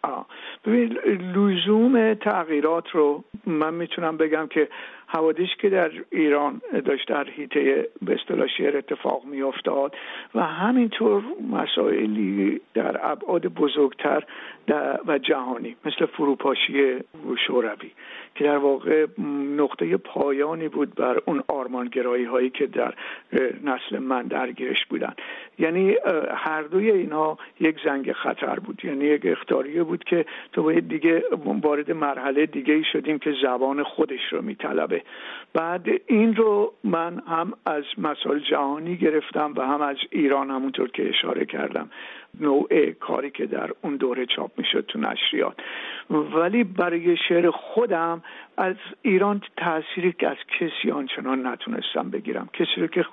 ببین 0.67 0.99
لزوم 1.35 2.15
تغییرات 2.15 2.85
رو 2.93 3.25
من 3.47 3.75
می‌تونم 3.75 4.17
بگم 4.17 4.47
که 4.47 4.69
حوادث 5.07 5.49
که 5.61 5.69
در 5.69 5.91
ایران 6.11 6.61
داشت 6.85 7.09
در 7.09 7.25
حیطه 7.25 7.89
به 8.03 8.15
اصطلاح 8.21 8.47
شعر 8.59 8.77
اتفاق 8.77 9.25
میافتاد 9.25 9.95
و 10.35 10.43
همینطور 10.43 11.23
مسائلی 11.51 12.61
در 12.75 13.11
ابعاد 13.11 13.47
بزرگتر 13.47 14.25
و 15.07 15.19
جهانی 15.19 15.77
مثل 15.85 16.07
فروپاشی 16.07 16.99
شوروی 17.47 17.91
که 18.35 18.45
در 18.45 18.57
واقع 18.57 19.07
نقطه 19.57 19.97
پایانی 19.97 20.69
بود 20.69 20.95
بر 20.95 21.23
اون 21.27 21.43
آرمانگرایی 21.49 22.25
هایی 22.25 22.51
که 22.51 22.67
در 22.67 22.95
نسل 23.65 23.99
من 23.99 24.23
درگیرش 24.23 24.87
بودن. 24.87 25.15
یعنی 25.59 25.97
هر 26.35 26.63
دوی 26.63 26.91
اینا 26.91 27.39
یک 27.61 27.77
زنگ 27.85 28.13
خطر 28.13 28.59
بود. 28.59 28.85
یعنی 28.85 29.05
یک 29.05 29.23
اختاریه 29.25 29.83
بود 29.83 30.05
که 30.05 30.27
تو 30.53 30.63
باید 30.63 30.89
دیگه 30.89 31.25
وارد 31.63 31.93
مرحله 31.93 32.47
دیگه 32.47 32.75
ای 32.75 32.85
شدیم 32.93 33.19
که 33.19 33.35
زبان 33.43 33.83
خودش 33.83 34.33
رو 34.33 34.43
میطلبه. 34.43 35.03
بعد 35.55 35.89
این 36.07 36.37
رو 36.37 36.73
من 36.85 37.23
هم 37.27 37.53
از 37.67 37.85
مسائل 37.99 38.39
جهانی 38.39 38.97
گرفتم 38.97 39.53
و 39.57 39.67
هم 39.67 39.81
از 39.83 39.97
ایران 40.11 40.51
همونطور 40.51 40.89
که 40.89 41.09
اشاره 41.09 41.45
کردم. 41.45 41.91
نوع 42.41 42.91
کاری 42.91 43.31
که 43.31 43.47
در 43.47 43.71
اون 43.83 43.97
دوره 43.97 44.27
چاپ 44.27 44.51
می‌شد 44.57 44.85
تو 44.89 44.99
نشریات. 44.99 45.57
ولی 46.11 46.65
برای 46.65 47.17
شعر 47.29 47.51
خودم 47.51 48.23
از 48.57 48.77
ایران 49.03 49.43
تأثیری 49.57 50.13
که 50.13 50.29
از 50.29 50.37
کسی 50.59 50.91
آنچنان 50.91 51.47
نتونستم 51.47 52.11
بگیرم. 52.11 52.49
کسی 52.53 52.81
رو 52.81 52.87
که 52.87 53.05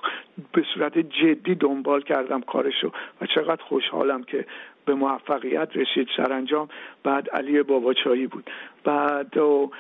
به 0.52 0.64
صورت 0.74 0.98
جدی 0.98 1.56
دنبال 1.56 2.02
کردم 2.02 2.42
کارشو 2.42 2.92
و 3.22 3.26
چقدر 3.26 3.64
خوشحالم 3.64 4.24
که 4.24 4.46
به 4.86 4.94
موفقیت 4.94 5.70
رسید 5.76 6.08
سرانجام 6.18 6.70
بعد 7.04 7.30
علی 7.30 7.64
باباچایی 7.64 8.28
بود. 8.28 8.50
بعد 8.88 9.38
و, 9.38 9.72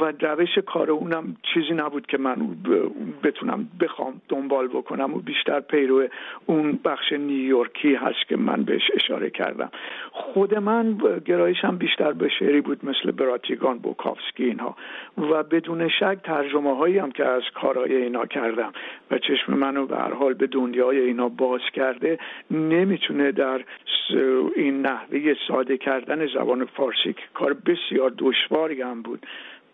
و 0.00 0.12
روش 0.20 0.58
کار 0.66 0.90
اونم 0.90 1.36
چیزی 1.54 1.74
نبود 1.74 2.06
که 2.06 2.18
من 2.18 2.36
بتونم 3.22 3.68
بخوام 3.80 4.20
دنبال 4.28 4.68
بکنم 4.68 5.14
و 5.14 5.18
بیشتر 5.18 5.60
پیرو 5.60 6.08
اون 6.46 6.78
بخش 6.84 7.12
نیویورکی 7.12 7.94
هست 7.94 8.28
که 8.28 8.36
من 8.36 8.62
بهش 8.62 8.90
اشاره 8.94 9.30
کردم. 9.30 9.70
خود 10.12 10.54
من 10.54 10.98
گرایشم 11.24 11.76
بیشتر 11.76 12.12
به 12.12 12.28
شعری 12.28 12.60
بود 12.60 12.80
مثل 12.84 13.10
براتیگان 13.10 13.78
بوکافسکی 13.78 14.44
اینها. 14.44 14.76
و 15.18 15.42
بدون 15.42 15.88
شک 15.88 16.18
ترجمه 16.24 16.76
هایی 16.76 16.98
هم 16.98 17.10
که 17.10 17.24
از 17.24 17.42
کارهای 17.54 17.96
اینا 17.96 18.26
کردم 18.26 18.72
و 19.10 19.18
چشم 19.18 19.54
منو 19.54 19.86
به 19.86 19.96
هر 19.96 20.14
حال 20.14 20.34
به 20.34 20.46
دنیای 20.46 20.98
اینا 20.98 21.28
باز 21.28 21.60
کرده 21.72 22.18
نمی‌تونه 22.50 23.32
در 23.32 23.60
این 24.56 24.82
نحوه 24.82 25.34
ساده 25.48 25.78
کردن 25.78 26.26
زبان 26.26 26.64
فارسی 26.64 27.12
که 27.12 27.22
کار 27.34 27.56
بسیار 27.66 28.10
دشواری 28.44 28.82
هم 28.82 29.02
بود. 29.02 29.26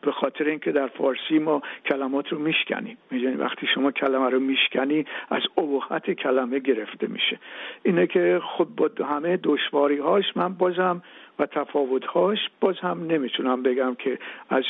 به 0.02 0.12
خاطر 0.12 0.44
اینکه 0.44 0.72
در 0.72 0.86
فارسی 0.86 1.38
ما 1.38 1.62
کلمات 1.86 2.28
رو 2.28 2.38
میشکنیم. 2.38 2.98
می‌دونی 3.10 3.36
وقتی 3.36 3.66
شما 3.74 3.90
کلمه 3.90 4.30
رو 4.30 4.40
میشکنی 4.40 5.04
از 5.30 5.42
ابهت 5.58 6.10
کلمه 6.10 6.58
گرفته 6.58 7.06
میشه. 7.06 7.38
اینه 7.82 8.06
که 8.06 8.40
خود 8.42 8.76
با 8.76 8.90
همه 9.04 9.38
دشواری 9.42 9.98
هاش 9.98 10.24
من 10.36 10.54
بازم 10.54 11.02
و 11.38 11.46
تفاوت 11.46 12.04
هاش 12.04 12.38
باز 12.60 12.78
هم 12.78 13.06
نمی‌تونم 13.06 13.62
بگم 13.62 13.94
که 13.94 14.18
از 14.50 14.64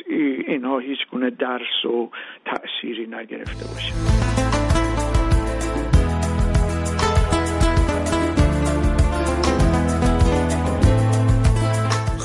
اینها 0.47 0.79
هیچ 0.79 0.99
گونه 1.11 1.31
درس 1.31 1.85
و 1.85 2.11
تأثیری 2.45 3.07
نگرفته 3.07 3.65
باشه. 3.75 3.93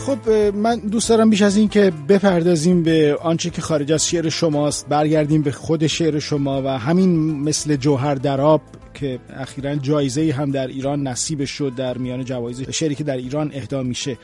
خب 0.05 0.29
من 0.55 0.75
دوست 0.75 1.09
دارم 1.09 1.29
بیش 1.29 1.41
از 1.41 1.57
این 1.57 1.67
که 1.67 1.91
بپردازیم 2.09 2.83
به 2.83 3.17
آنچه 3.21 3.49
که 3.49 3.61
خارج 3.61 3.91
از 3.91 4.07
شعر 4.07 4.29
شماست 4.29 4.87
برگردیم 4.89 5.41
به 5.41 5.51
خود 5.51 5.87
شعر 5.87 6.19
شما 6.19 6.61
و 6.61 6.67
همین 6.67 7.39
مثل 7.39 7.75
جوهر 7.75 8.15
دراب 8.15 8.61
که 8.93 9.19
اخیرا 9.29 9.75
جایزه 9.75 10.31
هم 10.31 10.51
در 10.51 10.67
ایران 10.67 11.07
نصیب 11.07 11.45
شد 11.45 11.75
در 11.75 11.97
میان 11.97 12.25
جوایز 12.25 12.69
شعری 12.69 12.95
که 12.95 13.03
در 13.03 13.17
ایران 13.17 13.51
اهدا 13.53 13.83
میشه. 13.83 14.17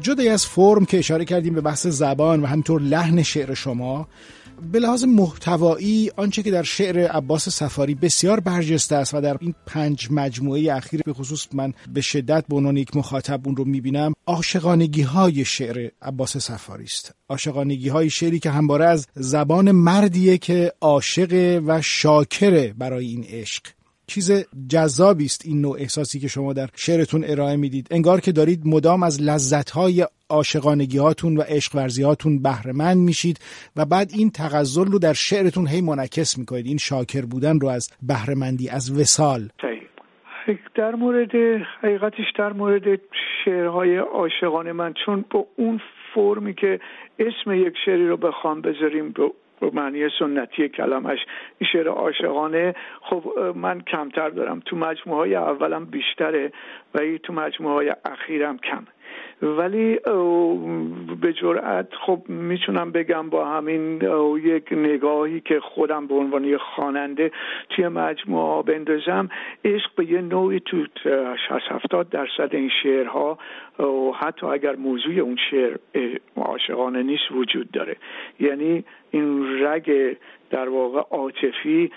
جدای 0.00 0.28
از 0.28 0.46
فرم 0.46 0.84
که 0.84 0.98
اشاره 0.98 1.24
کردیم 1.24 1.54
به 1.54 1.60
بحث 1.60 1.86
زبان 1.86 2.42
و 2.42 2.46
همینطور 2.46 2.80
لحن 2.80 3.22
شعر 3.22 3.54
شما 3.54 4.08
به 4.72 4.78
لحاظ 4.78 5.04
محتوایی 5.04 6.10
آنچه 6.16 6.42
که 6.42 6.50
در 6.50 6.62
شعر 6.62 7.06
عباس 7.06 7.48
سفاری 7.48 7.94
بسیار 7.94 8.40
برجسته 8.40 8.96
است 8.96 9.14
و 9.14 9.20
در 9.20 9.36
این 9.40 9.54
پنج 9.66 10.08
مجموعه 10.10 10.74
اخیر 10.74 11.02
به 11.02 11.12
خصوص 11.12 11.46
من 11.52 11.74
به 11.94 12.00
شدت 12.00 12.44
به 12.48 12.56
عنوان 12.56 12.76
یک 12.76 12.96
مخاطب 12.96 13.40
اون 13.44 13.56
رو 13.56 13.64
می‌بینم 13.64 14.12
عاشقانگی 14.26 15.02
های 15.02 15.44
شعر 15.44 15.90
عباس 16.02 16.36
سفاری 16.36 16.84
است. 16.84 17.14
عاشقانگی 17.28 17.88
های 17.88 18.10
شعری 18.10 18.38
که 18.38 18.50
همواره 18.50 18.86
از 18.86 19.06
زبان 19.14 19.70
مردیه 19.70 20.38
که 20.38 20.72
عاشق 20.80 21.62
و 21.66 21.82
شاکره 21.82 22.74
برای 22.78 23.06
این 23.06 23.24
عشق. 23.24 23.62
چیز 24.06 24.46
جذابی 24.70 25.24
است 25.24 25.42
این 25.46 25.60
نوع 25.60 25.76
احساسی 25.78 26.20
که 26.20 26.28
شما 26.28 26.52
در 26.52 26.68
شعرتون 26.74 27.24
ارائه 27.26 27.56
می‌دید. 27.56 27.88
انگار 27.90 28.20
که 28.20 28.32
دارید 28.32 28.60
مدام 28.64 29.02
از 29.02 29.22
لذتهای 29.22 30.06
عاشقانگی 30.30 30.98
هاتون 30.98 31.36
و 31.36 31.40
عشق 31.40 31.74
ورزی 31.74 32.02
هاتون 32.02 32.42
بهره 32.42 32.72
مند 32.72 32.96
میشید 32.96 33.38
و 33.76 33.84
بعد 33.84 34.10
این 34.14 34.30
تغزل 34.30 34.86
رو 34.86 34.98
در 34.98 35.12
شعرتون 35.12 35.66
هی 35.66 35.80
منعکس 35.80 36.38
می‌کنید. 36.38 36.66
این 36.66 36.76
شاکر 36.76 37.24
بودن 37.24 37.60
رو 37.60 37.68
از 37.68 37.90
بهره 38.02 38.34
مندی 38.34 38.68
از 38.68 39.00
وسال 39.00 39.48
در 40.74 40.94
مورد 40.94 41.34
حقیقتش 41.82 42.32
در 42.38 42.52
مورد 42.52 43.00
شعرهای 43.44 43.96
عاشقانه 43.96 44.72
من 44.72 44.94
چون 45.04 45.24
با 45.30 45.46
اون 45.56 45.80
فرمی 46.14 46.54
که 46.54 46.80
اسم 47.18 47.52
یک 47.52 47.74
شعری 47.84 48.08
رو 48.08 48.16
بخوام 48.16 48.60
بذاریم 48.60 49.10
به 49.10 49.30
معنی 49.62 50.08
سنتی 50.18 50.68
کلمش. 50.68 51.18
این 51.58 51.70
شعر 51.72 51.88
عاشقانه. 51.88 52.74
خب 53.00 53.52
من 53.56 53.80
کمتر 53.80 54.28
دارم. 54.28 54.60
تو 54.60 54.76
مجموعه 54.76 55.18
های 55.18 55.34
اولم 55.34 55.84
بیشتره 55.84 56.52
و 56.94 57.18
تو 57.22 57.32
مجموعه 57.32 57.74
های 57.74 57.94
اخیرم 58.04 58.58
کم 58.58 58.86
ولی 59.42 59.98
به 61.20 61.32
جرأت 61.32 61.88
خب 62.06 62.22
می‌تونم 62.28 62.90
بگم 62.92 63.30
با 63.30 63.44
همین 63.44 64.02
یک 64.44 64.72
نگاهی 64.72 65.40
که 65.40 65.60
خودم 65.60 66.06
به 66.06 66.14
عنوان 66.14 66.56
خواننده 66.56 67.30
توی 67.70 67.88
مجموعه 67.88 68.62
بندازم 68.62 69.28
عشق 69.64 69.90
به 69.96 70.10
یه 70.10 70.20
نوعی 70.20 70.60
تو 70.60 70.76
60 71.04 71.12
70 71.68 72.08
درصد 72.08 72.48
این 72.54 72.70
شعرها 72.82 73.38
حتی 74.20 74.46
اگر 74.46 74.76
موضوع 74.76 75.14
اون 75.14 75.36
شعر 75.50 75.76
عاشقانه 76.36 77.02
نیست 77.02 77.30
وجود 77.30 77.70
داره. 77.70 77.96
یعنی 78.40 78.84
این 79.10 79.58
رگ 79.64 80.16
در 80.50 80.68
واقع 80.68 81.00
عاطفی 81.10 81.90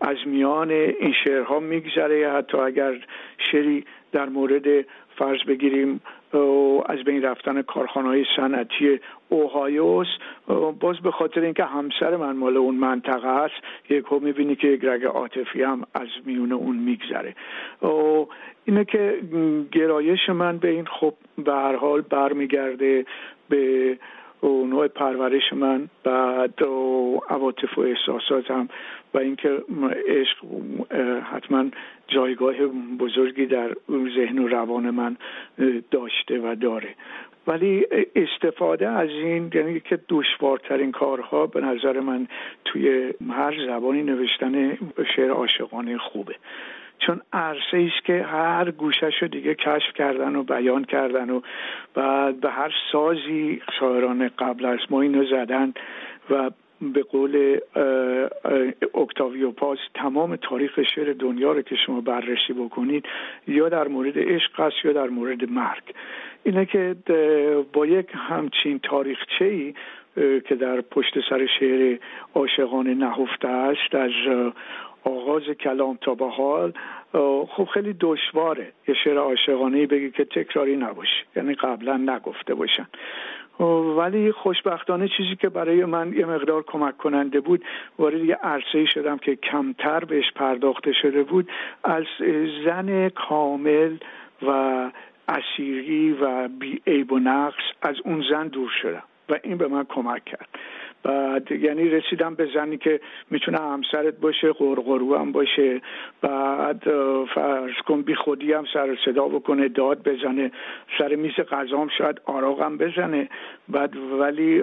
از 0.00 0.16
میان 0.26 0.70
این 0.70 1.14
شعرها 1.24 1.60
میگذره. 1.60 2.32
حتی 2.32 2.58
اگر 2.58 2.94
شعری 3.38 3.84
در 4.12 4.28
مورد 4.28 4.86
فرض 5.18 5.42
بگیریم 5.48 6.00
از 6.86 6.98
بین 7.04 7.22
رفتن 7.22 7.62
کارخانه 7.62 8.08
های 8.08 8.24
صنعتی 8.36 9.00
اوهایوس 9.28 10.06
باز 10.80 10.96
به 11.00 11.10
خاطر 11.10 11.40
اینکه 11.40 11.64
همسر 11.64 12.16
من 12.16 12.36
مال 12.36 12.56
اون 12.56 12.74
منطقه 12.74 13.28
است 13.28 13.54
یک 13.90 14.12
می‌بینی 14.12 14.56
که 14.56 14.68
یک 14.68 14.84
رگ 14.84 15.04
عاطفی 15.04 15.62
هم 15.62 15.82
از 15.94 16.08
میون 16.24 16.52
اون 16.52 16.76
میگذره. 16.76 17.34
اینه 18.64 18.84
که 18.84 19.20
گرایش 19.72 20.28
من 20.28 20.58
به 20.58 20.68
این 20.68 20.86
خب 20.86 21.14
به 21.38 21.52
هر 21.52 21.76
حال 21.76 22.00
برمیگرده 22.00 23.06
به 23.48 23.98
نوع 24.42 24.88
پرورش 24.88 25.52
من 25.52 25.88
بعد 26.04 26.62
عواطف 27.28 27.78
و 27.78 27.80
احساساتم. 27.80 28.68
و 29.16 29.18
اینکه 29.18 29.62
عشق 30.08 30.36
حتما 31.22 31.64
جایگاه 32.08 32.54
بزرگی 32.98 33.46
در 33.46 33.76
ذهن 34.16 34.38
و 34.38 34.48
روان 34.48 34.90
من 34.90 35.16
داشته 35.90 36.38
و 36.38 36.54
داره. 36.54 36.94
ولی 37.46 37.86
استفاده 38.16 38.88
از 38.88 39.08
این 39.08 39.50
یعنی 39.54 39.80
که 39.80 39.98
دشوارترین 40.08 40.92
کارها 40.92 41.46
به 41.46 41.60
نظر 41.60 42.00
من 42.00 42.26
توی 42.64 43.12
هر 43.30 43.66
زبانی 43.66 44.02
نوشتن 44.02 44.78
شعر 45.16 45.30
عاشقانه 45.30 45.98
خوبه. 45.98 46.34
چون 46.98 47.20
عرصه 47.32 47.90
است 47.92 48.04
که 48.04 48.22
هر 48.22 48.70
گوشش 48.70 49.14
رو 49.22 49.28
دیگه 49.28 49.54
کشف 49.54 49.92
کردن 49.94 50.36
و 50.36 50.42
بیان 50.42 50.84
کردن 50.84 51.30
و 51.30 51.40
بعد 51.94 52.40
به 52.40 52.50
هر 52.50 52.72
سازی 52.92 53.62
شاعران 53.80 54.30
قبل 54.38 54.64
از 54.64 54.78
ما 54.90 55.00
اینو 55.00 55.24
زدن 55.24 55.72
و 56.30 56.50
به 56.80 57.02
قول 57.02 57.58
اکتاویو 58.94 59.50
پاس 59.50 59.78
تمام 59.94 60.36
تاریخ 60.36 60.82
شعر 60.94 61.12
دنیا 61.12 61.52
رو 61.52 61.62
که 61.62 61.76
شما 61.86 62.00
بررسی 62.00 62.52
بکنید 62.52 63.04
یا 63.48 63.68
در 63.68 63.88
مورد 63.88 64.18
عشق 64.18 64.60
است 64.60 64.76
یا 64.84 64.92
در 64.92 65.08
مورد 65.08 65.50
مرگ. 65.50 65.82
اینه 66.44 66.66
که 66.66 66.96
با 67.72 67.86
یک 67.86 68.06
همچین 68.12 68.78
تاریخچه 68.78 69.44
ای 69.44 69.74
که 70.40 70.54
در 70.54 70.80
پشت 70.80 71.14
سر 71.30 71.46
شعر 71.60 71.98
عاشقانه 72.34 72.94
نهفته 72.94 73.48
است 73.48 73.94
از 73.94 74.10
آغاز 75.06 75.42
کلام 75.42 75.98
تا 76.00 76.14
به 76.14 76.30
حال 76.30 76.72
خب 77.48 77.68
خیلی 77.74 77.96
دشواره. 78.00 78.72
یه 78.88 78.94
شعر 79.04 79.18
عاشقانه 79.18 79.86
بگی 79.86 80.10
که 80.10 80.24
تکراری 80.24 80.76
نباشه. 80.76 81.24
یعنی 81.36 81.54
قبلا 81.54 81.96
نگفته 81.96 82.54
باشن. 82.54 82.86
ولی 83.96 84.32
خوشبختانه 84.32 85.08
چیزی 85.08 85.36
که 85.36 85.48
برای 85.48 85.84
من 85.84 86.12
یه 86.12 86.26
مقدار 86.26 86.62
کمک 86.62 86.96
کننده 86.96 87.40
بود 87.40 87.64
وارد 87.98 88.24
یه 88.24 88.34
عرصه 88.34 88.86
شدم 88.94 89.18
که 89.18 89.36
کمتر 89.36 90.04
بهش 90.04 90.32
پرداخته 90.34 90.92
شده 90.92 91.22
بود 91.22 91.50
از 91.84 92.04
زن 92.64 93.08
کامل 93.08 93.96
و 94.42 94.90
اسیری 95.28 96.12
و 96.12 96.48
بی 96.48 96.82
عیب 96.86 97.12
و 97.12 97.18
نقص 97.18 97.64
از 97.82 97.96
اون 98.04 98.24
زن 98.30 98.48
دور 98.48 98.70
شدم 98.82 99.02
و 99.28 99.38
این 99.44 99.56
به 99.56 99.68
من 99.68 99.84
کمک 99.84 100.24
کرد. 100.24 100.48
بعد 101.02 101.52
یعنی 101.52 101.88
رسیدم 101.88 102.34
به 102.34 102.48
زنی 102.54 102.76
که 102.76 103.00
می‌تونه 103.30 103.58
همسرت 103.58 104.14
باشه 104.20 104.52
قرقرو 104.52 105.16
هم 105.16 105.32
باشه. 105.32 105.80
بعد 106.20 106.82
فرض 107.34 107.74
کن 107.86 108.02
بی 108.02 108.14
خودی 108.14 108.52
هم 108.52 108.64
سر 108.72 108.96
صدا 109.04 109.28
بکنه 109.28 109.68
داد 109.68 110.08
بزنه 110.08 110.50
سر 110.98 111.14
میز 111.14 111.34
غذام 111.34 111.88
شاید 111.98 112.20
آراغم 112.24 112.76
بزنه. 112.76 113.28
بعد 113.68 113.96
ولی 113.96 114.62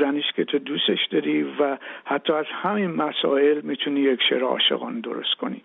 زنیش 0.00 0.32
که 0.36 0.44
تو 0.44 0.58
دوستش 0.58 1.06
داری 1.10 1.42
و 1.42 1.76
حتی 2.04 2.32
از 2.32 2.46
همین 2.62 2.90
مسائل 2.90 3.60
می‌تونی 3.60 4.00
یک 4.00 4.20
شعر 4.28 4.42
عاشقان 4.42 5.00
درست 5.00 5.34
کنی. 5.40 5.62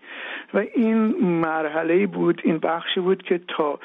و 0.54 0.58
این 0.58 0.98
مرحله 1.26 2.08
بود 2.08 2.42
این 2.44 2.58
بخشی 2.58 3.00
بود 3.00 3.24
که 3.24 3.40
تا 3.48 3.80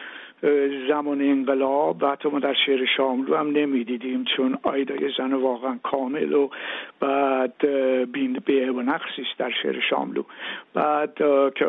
زمان 0.89 1.21
انقلاب 1.21 2.03
و 2.03 2.07
حتی 2.07 2.29
ما 2.29 2.39
در 2.39 2.55
شعر 2.67 2.87
شاملو 2.97 3.37
هم 3.37 3.51
نمی‌دیدیم 3.51 4.25
چون 4.37 4.59
آیدای 4.63 5.11
زن 5.19 5.33
واقعا 5.33 5.79
کامل 5.83 6.33
و 6.33 6.49
بعد 7.01 7.67
بین 8.13 8.39
به 8.45 8.71
و 8.71 8.81
نقصی 8.81 9.23
در 9.39 9.51
شعر 9.63 9.81
شاملو. 9.91 10.23
بعد 10.75 11.15
که 11.55 11.67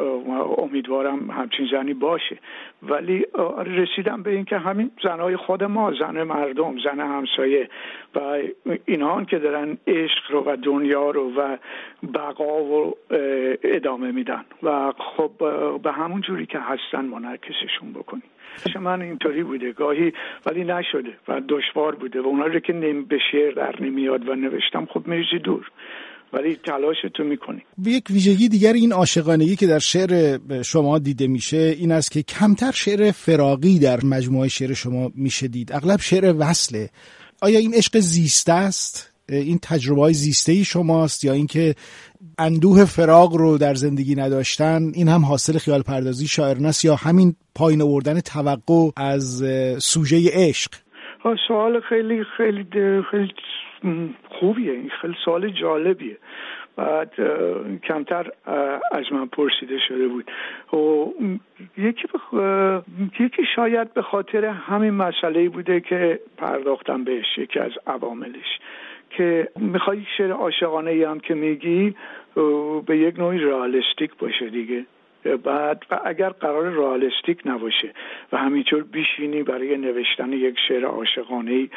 امیدوارم 0.57 1.31
همچین 1.31 1.67
زنی 1.71 1.93
باشه. 1.93 2.37
ولی 2.83 3.25
رسیدم 3.65 4.23
به 4.23 4.31
اینکه 4.31 4.57
همین 4.57 4.91
زنهای 5.03 5.37
خود 5.37 5.63
ما 5.63 5.93
زن 5.99 6.23
مردم 6.23 6.75
زن 6.83 6.99
همسایه 6.99 7.69
و 8.15 8.19
اینها 8.85 9.23
که 9.23 9.39
دارن 9.39 9.77
عشق 9.87 10.31
رو 10.31 10.43
و 10.43 10.55
دنیا 10.55 11.09
رو 11.09 11.31
و 11.37 11.57
بقا 12.13 12.63
و 12.63 12.95
ادامه 13.63 14.11
میدن. 14.11 14.45
و 14.63 14.93
خب 14.97 15.31
به 15.83 15.91
همون 15.91 16.21
جوری 16.21 16.45
که 16.45 16.59
هستن 16.59 17.05
منعکسشون 17.05 17.93
بکنیم. 17.93 18.23
من 18.79 19.01
اینطوری 19.01 19.43
بوده. 19.43 19.71
گاهی 19.71 20.13
ولی 20.45 20.63
نشده 20.63 21.13
و 21.27 21.41
دشوار 21.49 21.95
بوده 21.95 22.21
و 22.21 22.25
اونا 22.25 22.45
رو 22.45 22.59
که 22.59 22.73
به 23.09 23.17
شعر 23.31 23.51
در 23.51 23.75
نمیاد 23.81 24.29
و 24.29 24.35
نوشتم 24.35 24.85
خب 24.85 25.07
میریزی 25.07 25.39
دور. 25.43 25.71
ولی 26.33 26.55
تلاش 26.55 26.97
تو 27.13 27.23
می‌کنی. 27.23 27.61
یک 27.85 28.03
ویژگی 28.09 28.49
دیگر 28.49 28.73
این 28.73 28.93
عاشقانگی 28.93 29.55
که 29.55 29.67
در 29.67 29.79
شعر 29.79 30.39
شما 30.61 30.99
دیده 30.99 31.27
میشه 31.27 31.57
این 31.57 31.91
است 31.91 32.11
که 32.11 32.23
کمتر 32.23 32.71
شعر 32.71 33.11
فراقی 33.11 33.79
در 33.79 33.99
مجموعه 34.05 34.47
شعر 34.47 34.73
شما 34.73 35.11
میشه 35.15 35.47
دید 35.47 35.71
اغلب 35.73 35.99
شعر 35.99 36.35
وصله. 36.39 36.89
آیا 37.41 37.59
این 37.59 37.73
عشق 37.73 37.99
زیسته 37.99 38.53
است؟ 38.53 39.14
این 39.29 39.59
تجربه 39.63 40.01
های 40.01 40.13
زیسته 40.13 40.51
ای 40.51 40.63
شماست 40.63 41.23
یا 41.23 41.33
اینکه 41.33 41.75
اندوه 42.39 42.85
فراغ 42.85 43.35
رو 43.35 43.57
در 43.57 43.73
زندگی 43.73 44.15
نداشتن 44.15 44.91
این 44.95 45.07
هم 45.07 45.25
حاصل 45.25 45.57
خیال 45.57 45.81
پردازی 45.81 46.27
شاعرناست 46.27 46.85
یا 46.85 46.95
همین 46.95 47.35
پایین 47.55 47.81
آوردن 47.81 48.19
توقع 48.19 48.89
از 48.97 49.43
سوژه 49.79 50.17
عشق؟ 50.33 50.71
سوال 51.47 51.79
خیلی 51.79 52.23
خیلی 52.37 52.65
خیلی 53.11 53.33
خوبیه. 54.39 54.71
این 54.71 54.89
خیلی 55.01 55.15
سوال 55.25 55.49
جالبیه. 55.49 56.17
بعد 56.75 57.13
کمتر 57.87 58.31
از 58.91 59.03
من 59.11 59.25
پرسیده 59.25 59.77
شده 59.87 60.07
بود. 60.07 60.31
و 60.73 61.05
یکی, 61.77 62.07
بخ... 62.13 62.33
یکی 63.19 63.43
شاید 63.55 63.93
به 63.93 64.01
خاطر 64.01 64.45
همین 64.45 64.89
مسئله 64.89 65.49
بوده 65.49 65.81
که 65.81 66.19
پرداختم 66.37 67.03
بهش 67.03 67.37
یکی 67.37 67.59
از 67.59 67.71
عواملش. 67.87 68.59
که 69.09 69.49
می‌خوای 69.59 70.01
شعر 70.17 70.31
عاشقانه 70.31 70.91
ای 70.91 71.03
هم 71.03 71.19
که 71.19 71.33
میگی 71.33 71.95
به 72.85 72.97
یک 72.97 73.19
نوعی 73.19 73.39
رئالیستیک 73.39 74.11
باشه 74.19 74.49
دیگه. 74.49 74.85
بعد 75.43 75.85
و 75.91 75.99
اگر 76.05 76.29
قرار 76.29 76.69
رئالیستیک 76.69 77.41
نباشه 77.45 77.93
و 78.31 78.37
همینطور 78.37 78.83
بیشینی 78.83 79.43
برای 79.43 79.77
نوشتن 79.77 80.33
یک 80.33 80.55
شعر 80.67 80.85
عاشقانه 80.85 81.51
ای 81.51 81.69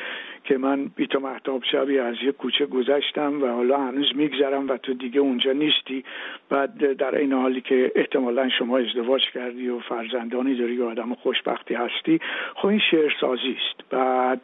که 0.44 0.58
من 0.58 0.84
بیتا 0.96 1.18
محتاب 1.18 1.64
شبی 1.72 1.98
از 1.98 2.14
یک 2.22 2.36
کوچه 2.36 2.66
گذشتم 2.66 3.42
و 3.42 3.46
حالا 3.46 3.78
هنوز 3.78 4.12
میگذرم 4.14 4.68
و 4.68 4.76
تو 4.76 4.94
دیگه 4.94 5.20
اونجا 5.20 5.52
نیستی 5.52 6.04
بعد 6.48 6.92
در 6.92 7.14
این 7.14 7.32
حالی 7.32 7.60
که 7.60 7.92
احتمالا 7.94 8.48
شما 8.48 8.78
ازدواج 8.78 9.22
کردی 9.34 9.68
و 9.68 9.78
فرزندانی 9.78 10.54
داری 10.54 10.76
و 10.76 10.84
آدم 10.84 11.14
خوشبختی 11.14 11.74
هستی 11.74 12.20
خب 12.54 12.66
این 12.66 12.80
شعر 12.90 13.12
سازی 13.20 13.56
است. 13.58 13.90
بعد 13.90 14.40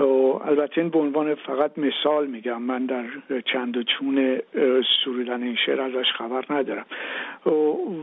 البته 0.00 0.80
این 0.80 0.90
به 0.90 0.98
عنوان 0.98 1.34
فقط 1.34 1.78
مثال 1.78 2.26
میگم 2.26 2.62
من 2.62 2.86
در 2.86 3.04
چند 3.52 3.76
و 3.76 3.82
چون 3.82 4.40
سرودن 5.04 5.42
این 5.42 5.56
شعر 5.66 5.80
ازش 5.80 6.06
خبر 6.18 6.44
ندارم. 6.50 6.86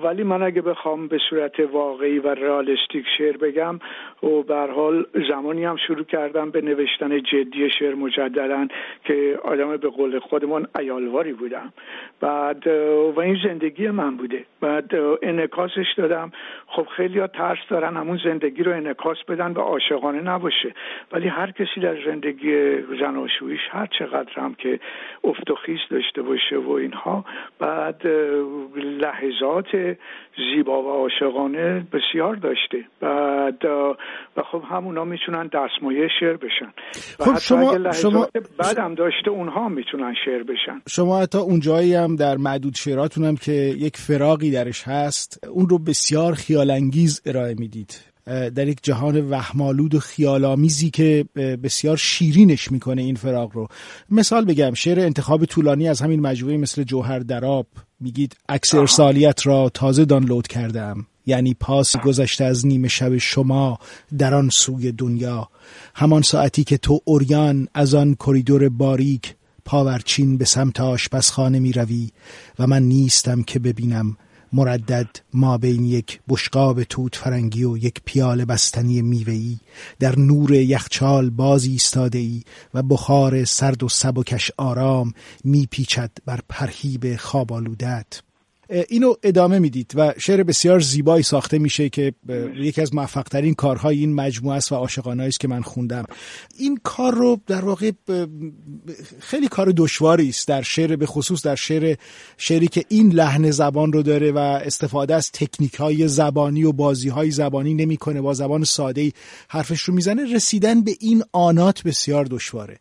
ولی 0.03 0.23
من 0.23 0.43
اگه 0.43 0.61
بخوام 0.61 1.07
به 1.07 1.17
صورت 1.29 1.59
واقعی 1.59 2.19
و 2.19 2.27
رئالیستیک 2.27 3.05
شعر 3.17 3.37
بگم 3.37 3.79
و 4.23 4.43
به 4.43 4.55
حال 4.55 5.05
زمانی 5.29 5.65
هم 5.65 5.75
شروع 5.87 6.03
کردم 6.03 6.51
به 6.51 6.61
نوشتن 6.61 7.23
جدی 7.23 7.69
شعر 7.79 7.95
مجددا 7.95 8.67
که 9.05 9.39
آدم 9.43 9.77
به 9.77 9.89
قول 9.89 10.19
خودمون 10.19 10.67
ایالواری 10.79 11.33
بودم. 11.33 11.73
بعد 12.19 12.67
و 13.15 13.19
این 13.19 13.37
زندگی 13.43 13.89
من 13.89 14.17
بوده. 14.17 14.45
بعد 14.61 14.91
انکاسش 15.21 15.93
دادم. 15.97 16.31
خب 16.67 16.87
خیلی 16.97 17.19
ها 17.19 17.27
ترس 17.27 17.59
دارن 17.69 17.97
همون 17.97 18.19
زندگی 18.23 18.63
رو 18.63 18.71
انکاس 18.71 19.17
بدن 19.27 19.53
به 19.53 19.61
عاشقانه 19.61 20.21
نباشه. 20.21 20.73
ولی 21.11 21.27
هر 21.27 21.51
کسی 21.51 21.80
در 21.81 21.97
زندگی 22.05 22.77
زناشویش 22.99 23.59
هر 23.71 23.87
چقدر 23.99 24.31
هم 24.35 24.55
که 24.55 24.79
افت 25.23 25.51
و 25.51 25.55
خیز 25.55 25.79
داشته 25.91 26.21
باشه 26.21 26.57
و 26.57 26.71
اینها 26.71 27.25
بعد 27.59 28.01
لحظات 28.75 29.97
زیبا 30.37 30.83
و 30.83 30.89
عاشقانه 30.89 31.87
بسیار 31.93 32.35
داشته. 32.35 32.77
بعد 32.99 33.65
و 34.37 34.43
خب 34.51 34.63
همونا 34.69 35.05
می‌تونن 35.05 35.47
دستمایه 35.47 36.07
شعر 36.19 36.37
بشن. 36.37 36.73
و 37.19 37.23
خب 37.23 37.39
شما, 37.39 37.91
شما 37.91 38.27
بعدم 38.57 38.95
داشته 38.95 39.31
اونها 39.31 39.69
می‌تونن 39.69 40.13
شعر 40.25 40.43
بشن. 40.43 40.81
شما 40.89 41.21
حتی 41.21 41.37
اون 41.37 41.59
جایی 41.59 41.93
هم 41.93 42.15
در 42.15 42.37
معدود 42.37 42.75
شعراتون 42.75 43.23
هم 43.23 43.35
که 43.35 43.51
یک 43.51 43.97
فراقی 43.97 44.51
درش 44.51 44.83
هست 44.87 45.47
اون 45.49 45.69
رو 45.69 45.79
بسیار 45.79 46.33
خیالانگیز 46.33 47.21
ارائه 47.25 47.55
می‌دید. 47.59 48.10
در 48.25 48.67
یک 48.67 48.79
جهان 48.83 49.29
وهمالود 49.29 49.95
و 49.95 49.99
خیالامیزی 49.99 50.89
که 50.89 51.25
بسیار 51.63 51.97
شیرینش 51.97 52.71
می‌کنه 52.71 53.01
این 53.01 53.15
فراق 53.15 53.51
رو. 53.53 53.67
مثال 54.09 54.45
بگم 54.45 54.73
شعر 54.73 54.99
انتخاب 54.99 55.45
طولانی 55.45 55.87
از 55.87 56.01
همین 56.01 56.19
مجموعه 56.19 56.57
مثل 56.57 56.83
جوهر 56.83 57.19
در 57.19 57.43
آب 57.43 57.67
میگید 57.99 58.35
عکس 58.49 58.73
ارسالیت 58.75 59.47
را 59.47 59.69
تازه 59.69 60.05
دانلود 60.05 60.47
کردم 60.47 61.05
یعنی 61.25 61.53
پاسی 61.53 61.97
گذشته 61.97 62.43
از 62.43 62.65
نیمه 62.65 62.87
شب 62.87 63.17
شما 63.17 63.79
در 64.17 64.33
آن 64.33 64.49
سوی 64.49 64.91
دنیا. 64.91 65.49
همان 65.95 66.21
ساعتی 66.21 66.63
که 66.63 66.77
تو 66.77 66.99
عریان 67.05 67.67
از 67.73 67.93
آن 67.95 68.15
کریدور 68.15 68.69
باریک 68.69 69.35
پاورچین 69.65 70.37
به 70.37 70.45
سمت 70.45 70.79
آشپزخانه 70.79 71.59
می 71.59 71.73
روی 71.73 72.09
و 72.59 72.67
من 72.67 72.83
نیستم 72.83 73.43
که 73.43 73.59
ببینم 73.59 74.17
مردد 74.53 75.07
ما 75.33 75.57
بین 75.57 75.85
یک 75.85 76.19
بشقاب 76.29 76.83
توت 76.83 77.15
فرنگی 77.15 77.63
و 77.63 77.77
یک 77.77 78.01
پیاله 78.05 78.45
بستنی 78.45 79.01
میوه‌ای 79.01 79.59
در 79.99 80.19
نور 80.19 80.53
یخچال 80.53 81.29
باز 81.29 81.65
ایستاده 81.65 82.19
ای 82.19 82.43
و 82.73 82.83
بخار 82.83 83.45
سرد 83.45 83.83
و 83.83 83.89
سبکش 83.89 84.51
آرام 84.57 85.13
میپیچد 85.43 86.11
بر 86.25 86.39
پرهیب 86.49 87.15
خواب 87.15 87.51
اینو 88.89 89.13
ادامه 89.23 89.59
می‌دید 89.59 89.93
و 89.95 90.13
شعر 90.17 90.43
بسیار 90.43 90.79
زیبایی 90.79 91.23
ساخته 91.23 91.59
میشه 91.59 91.89
که 91.89 92.13
یکی 92.55 92.81
از 92.81 92.95
موفقترین 92.95 93.53
کارهای 93.53 93.99
این 93.99 94.15
مجموعه 94.15 94.57
است 94.57 94.71
و 94.71 94.75
عاشقانه 94.75 95.23
است 95.23 95.39
که 95.39 95.47
من 95.47 95.61
خوندم. 95.61 96.03
این 96.59 96.79
کار 96.83 97.13
رو 97.13 97.37
در 97.47 97.65
واقع 97.65 97.91
خیلی 99.19 99.47
کار 99.47 99.73
دشواری 99.77 100.29
است 100.29 100.47
در 100.47 100.61
شعر 100.61 100.95
به 100.95 101.05
خصوص 101.05 101.45
در 101.45 101.55
شعر 101.55 101.95
شعری 102.37 102.67
که 102.67 102.83
این 102.89 103.11
لحن 103.11 103.51
زبان 103.51 103.93
رو 103.93 104.03
داره 104.03 104.31
و 104.31 104.37
استفاده 104.37 105.15
از 105.15 105.31
تکنیک 105.31 105.73
های 105.73 106.07
زبانی 106.07 106.63
و 106.63 106.71
بازی 106.71 107.09
های 107.09 107.31
زبانی 107.31 107.73
نمی‌کنه 107.73 108.21
با 108.21 108.33
زبان 108.33 108.63
ساده 108.63 109.11
حرفش 109.49 109.81
رو 109.81 109.93
می‌زنه. 109.93 110.33
رسیدن 110.33 110.83
به 110.83 110.91
این 110.99 111.23
آنات 111.33 111.83
بسیار 111.83 112.25
دشواره. 112.25 112.77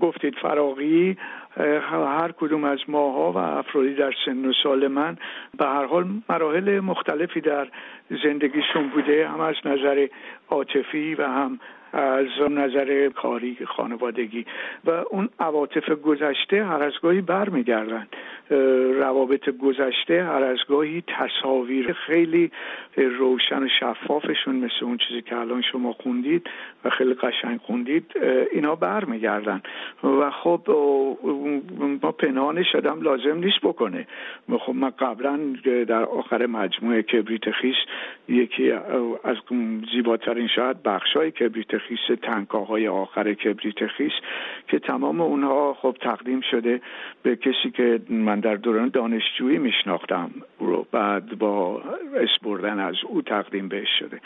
گفتید 0.00 0.34
فراغی. 0.42 1.16
هر 1.56 2.32
کدوم 2.32 2.64
از 2.64 2.78
ماها 2.88 3.32
و 3.32 3.38
افرادی 3.38 3.94
در 3.94 4.14
سن 4.24 4.44
و 4.44 4.52
سال 4.62 4.88
من 4.88 5.16
به 5.58 5.66
هر 5.66 5.84
حال 5.84 6.06
مراحل 6.28 6.80
مختلفی 6.80 7.40
در 7.40 7.68
زندگیشون 8.24 8.88
بوده 8.88 9.28
هم 9.28 9.40
از 9.40 9.54
نظر 9.64 10.06
عاطفی 10.50 11.14
و 11.14 11.26
هم 11.26 11.58
از 11.92 12.26
نظر 12.50 13.08
کاری 13.08 13.56
خانوادگی 13.66 14.46
و 14.84 14.90
اون 14.90 15.28
عواطف 15.40 15.88
گذشته 15.90 16.64
هر 16.64 16.82
از 16.82 16.92
گاهی 17.02 17.20
برمیگردن 17.20 18.06
روابط 19.00 19.48
گذشته 19.48 20.24
هر 20.24 20.42
از 20.42 20.58
گاهی 20.68 21.02
تصاویر 21.06 21.92
خیلی 21.92 22.50
روشن 22.96 23.62
و 23.62 23.68
شفافشون 23.80 24.56
مثل 24.56 24.84
اون 24.84 24.98
چیزی 25.08 25.22
که 25.22 25.36
الان 25.36 25.62
شما 25.62 25.92
خوندید 25.92 26.46
و 26.84 26.90
خیلی 26.90 27.14
قشنگ 27.14 27.60
خوندید 27.60 28.12
اینا 28.52 28.74
برمیگردن 28.74 29.62
و 30.04 30.30
خب 30.30 30.60
ما 32.02 32.12
پنهانش 32.12 32.74
آدم 32.74 33.00
لازم 33.00 33.38
نیست 33.38 33.60
بکنه. 33.62 34.06
خب 34.58 34.74
من 34.74 34.90
قبلا 34.90 35.38
در 35.64 36.02
آخر 36.04 36.46
مجموعه 36.46 37.02
کبریت 37.02 37.50
خیس 37.50 37.76
یکی 38.28 38.72
از 39.24 39.36
زیباترین 39.92 40.48
شاید 40.48 40.82
بخشای 40.82 41.30
کبریت 41.30 41.75
خیس 41.78 42.18
تنکاهای 42.22 42.88
آخر 42.88 43.34
کبریت 43.34 43.86
خیس 43.86 44.12
که 44.68 44.78
تمام 44.78 45.20
اونها 45.20 45.74
خب 45.74 45.96
تقدیم 46.00 46.40
شده 46.50 46.80
به 47.22 47.36
کسی 47.36 47.70
که 47.74 48.00
من 48.08 48.40
در 48.40 48.54
دوران 48.54 48.88
دانشجویی 48.88 49.58
میشناختم 49.58 50.30
رو 50.58 50.86
بعد 50.92 51.38
با 51.38 51.82
اسپردن 52.16 52.78
از 52.78 52.94
او 53.08 53.22
تقدیم 53.22 53.68
بهش 53.68 53.88
شده. 53.98 54.20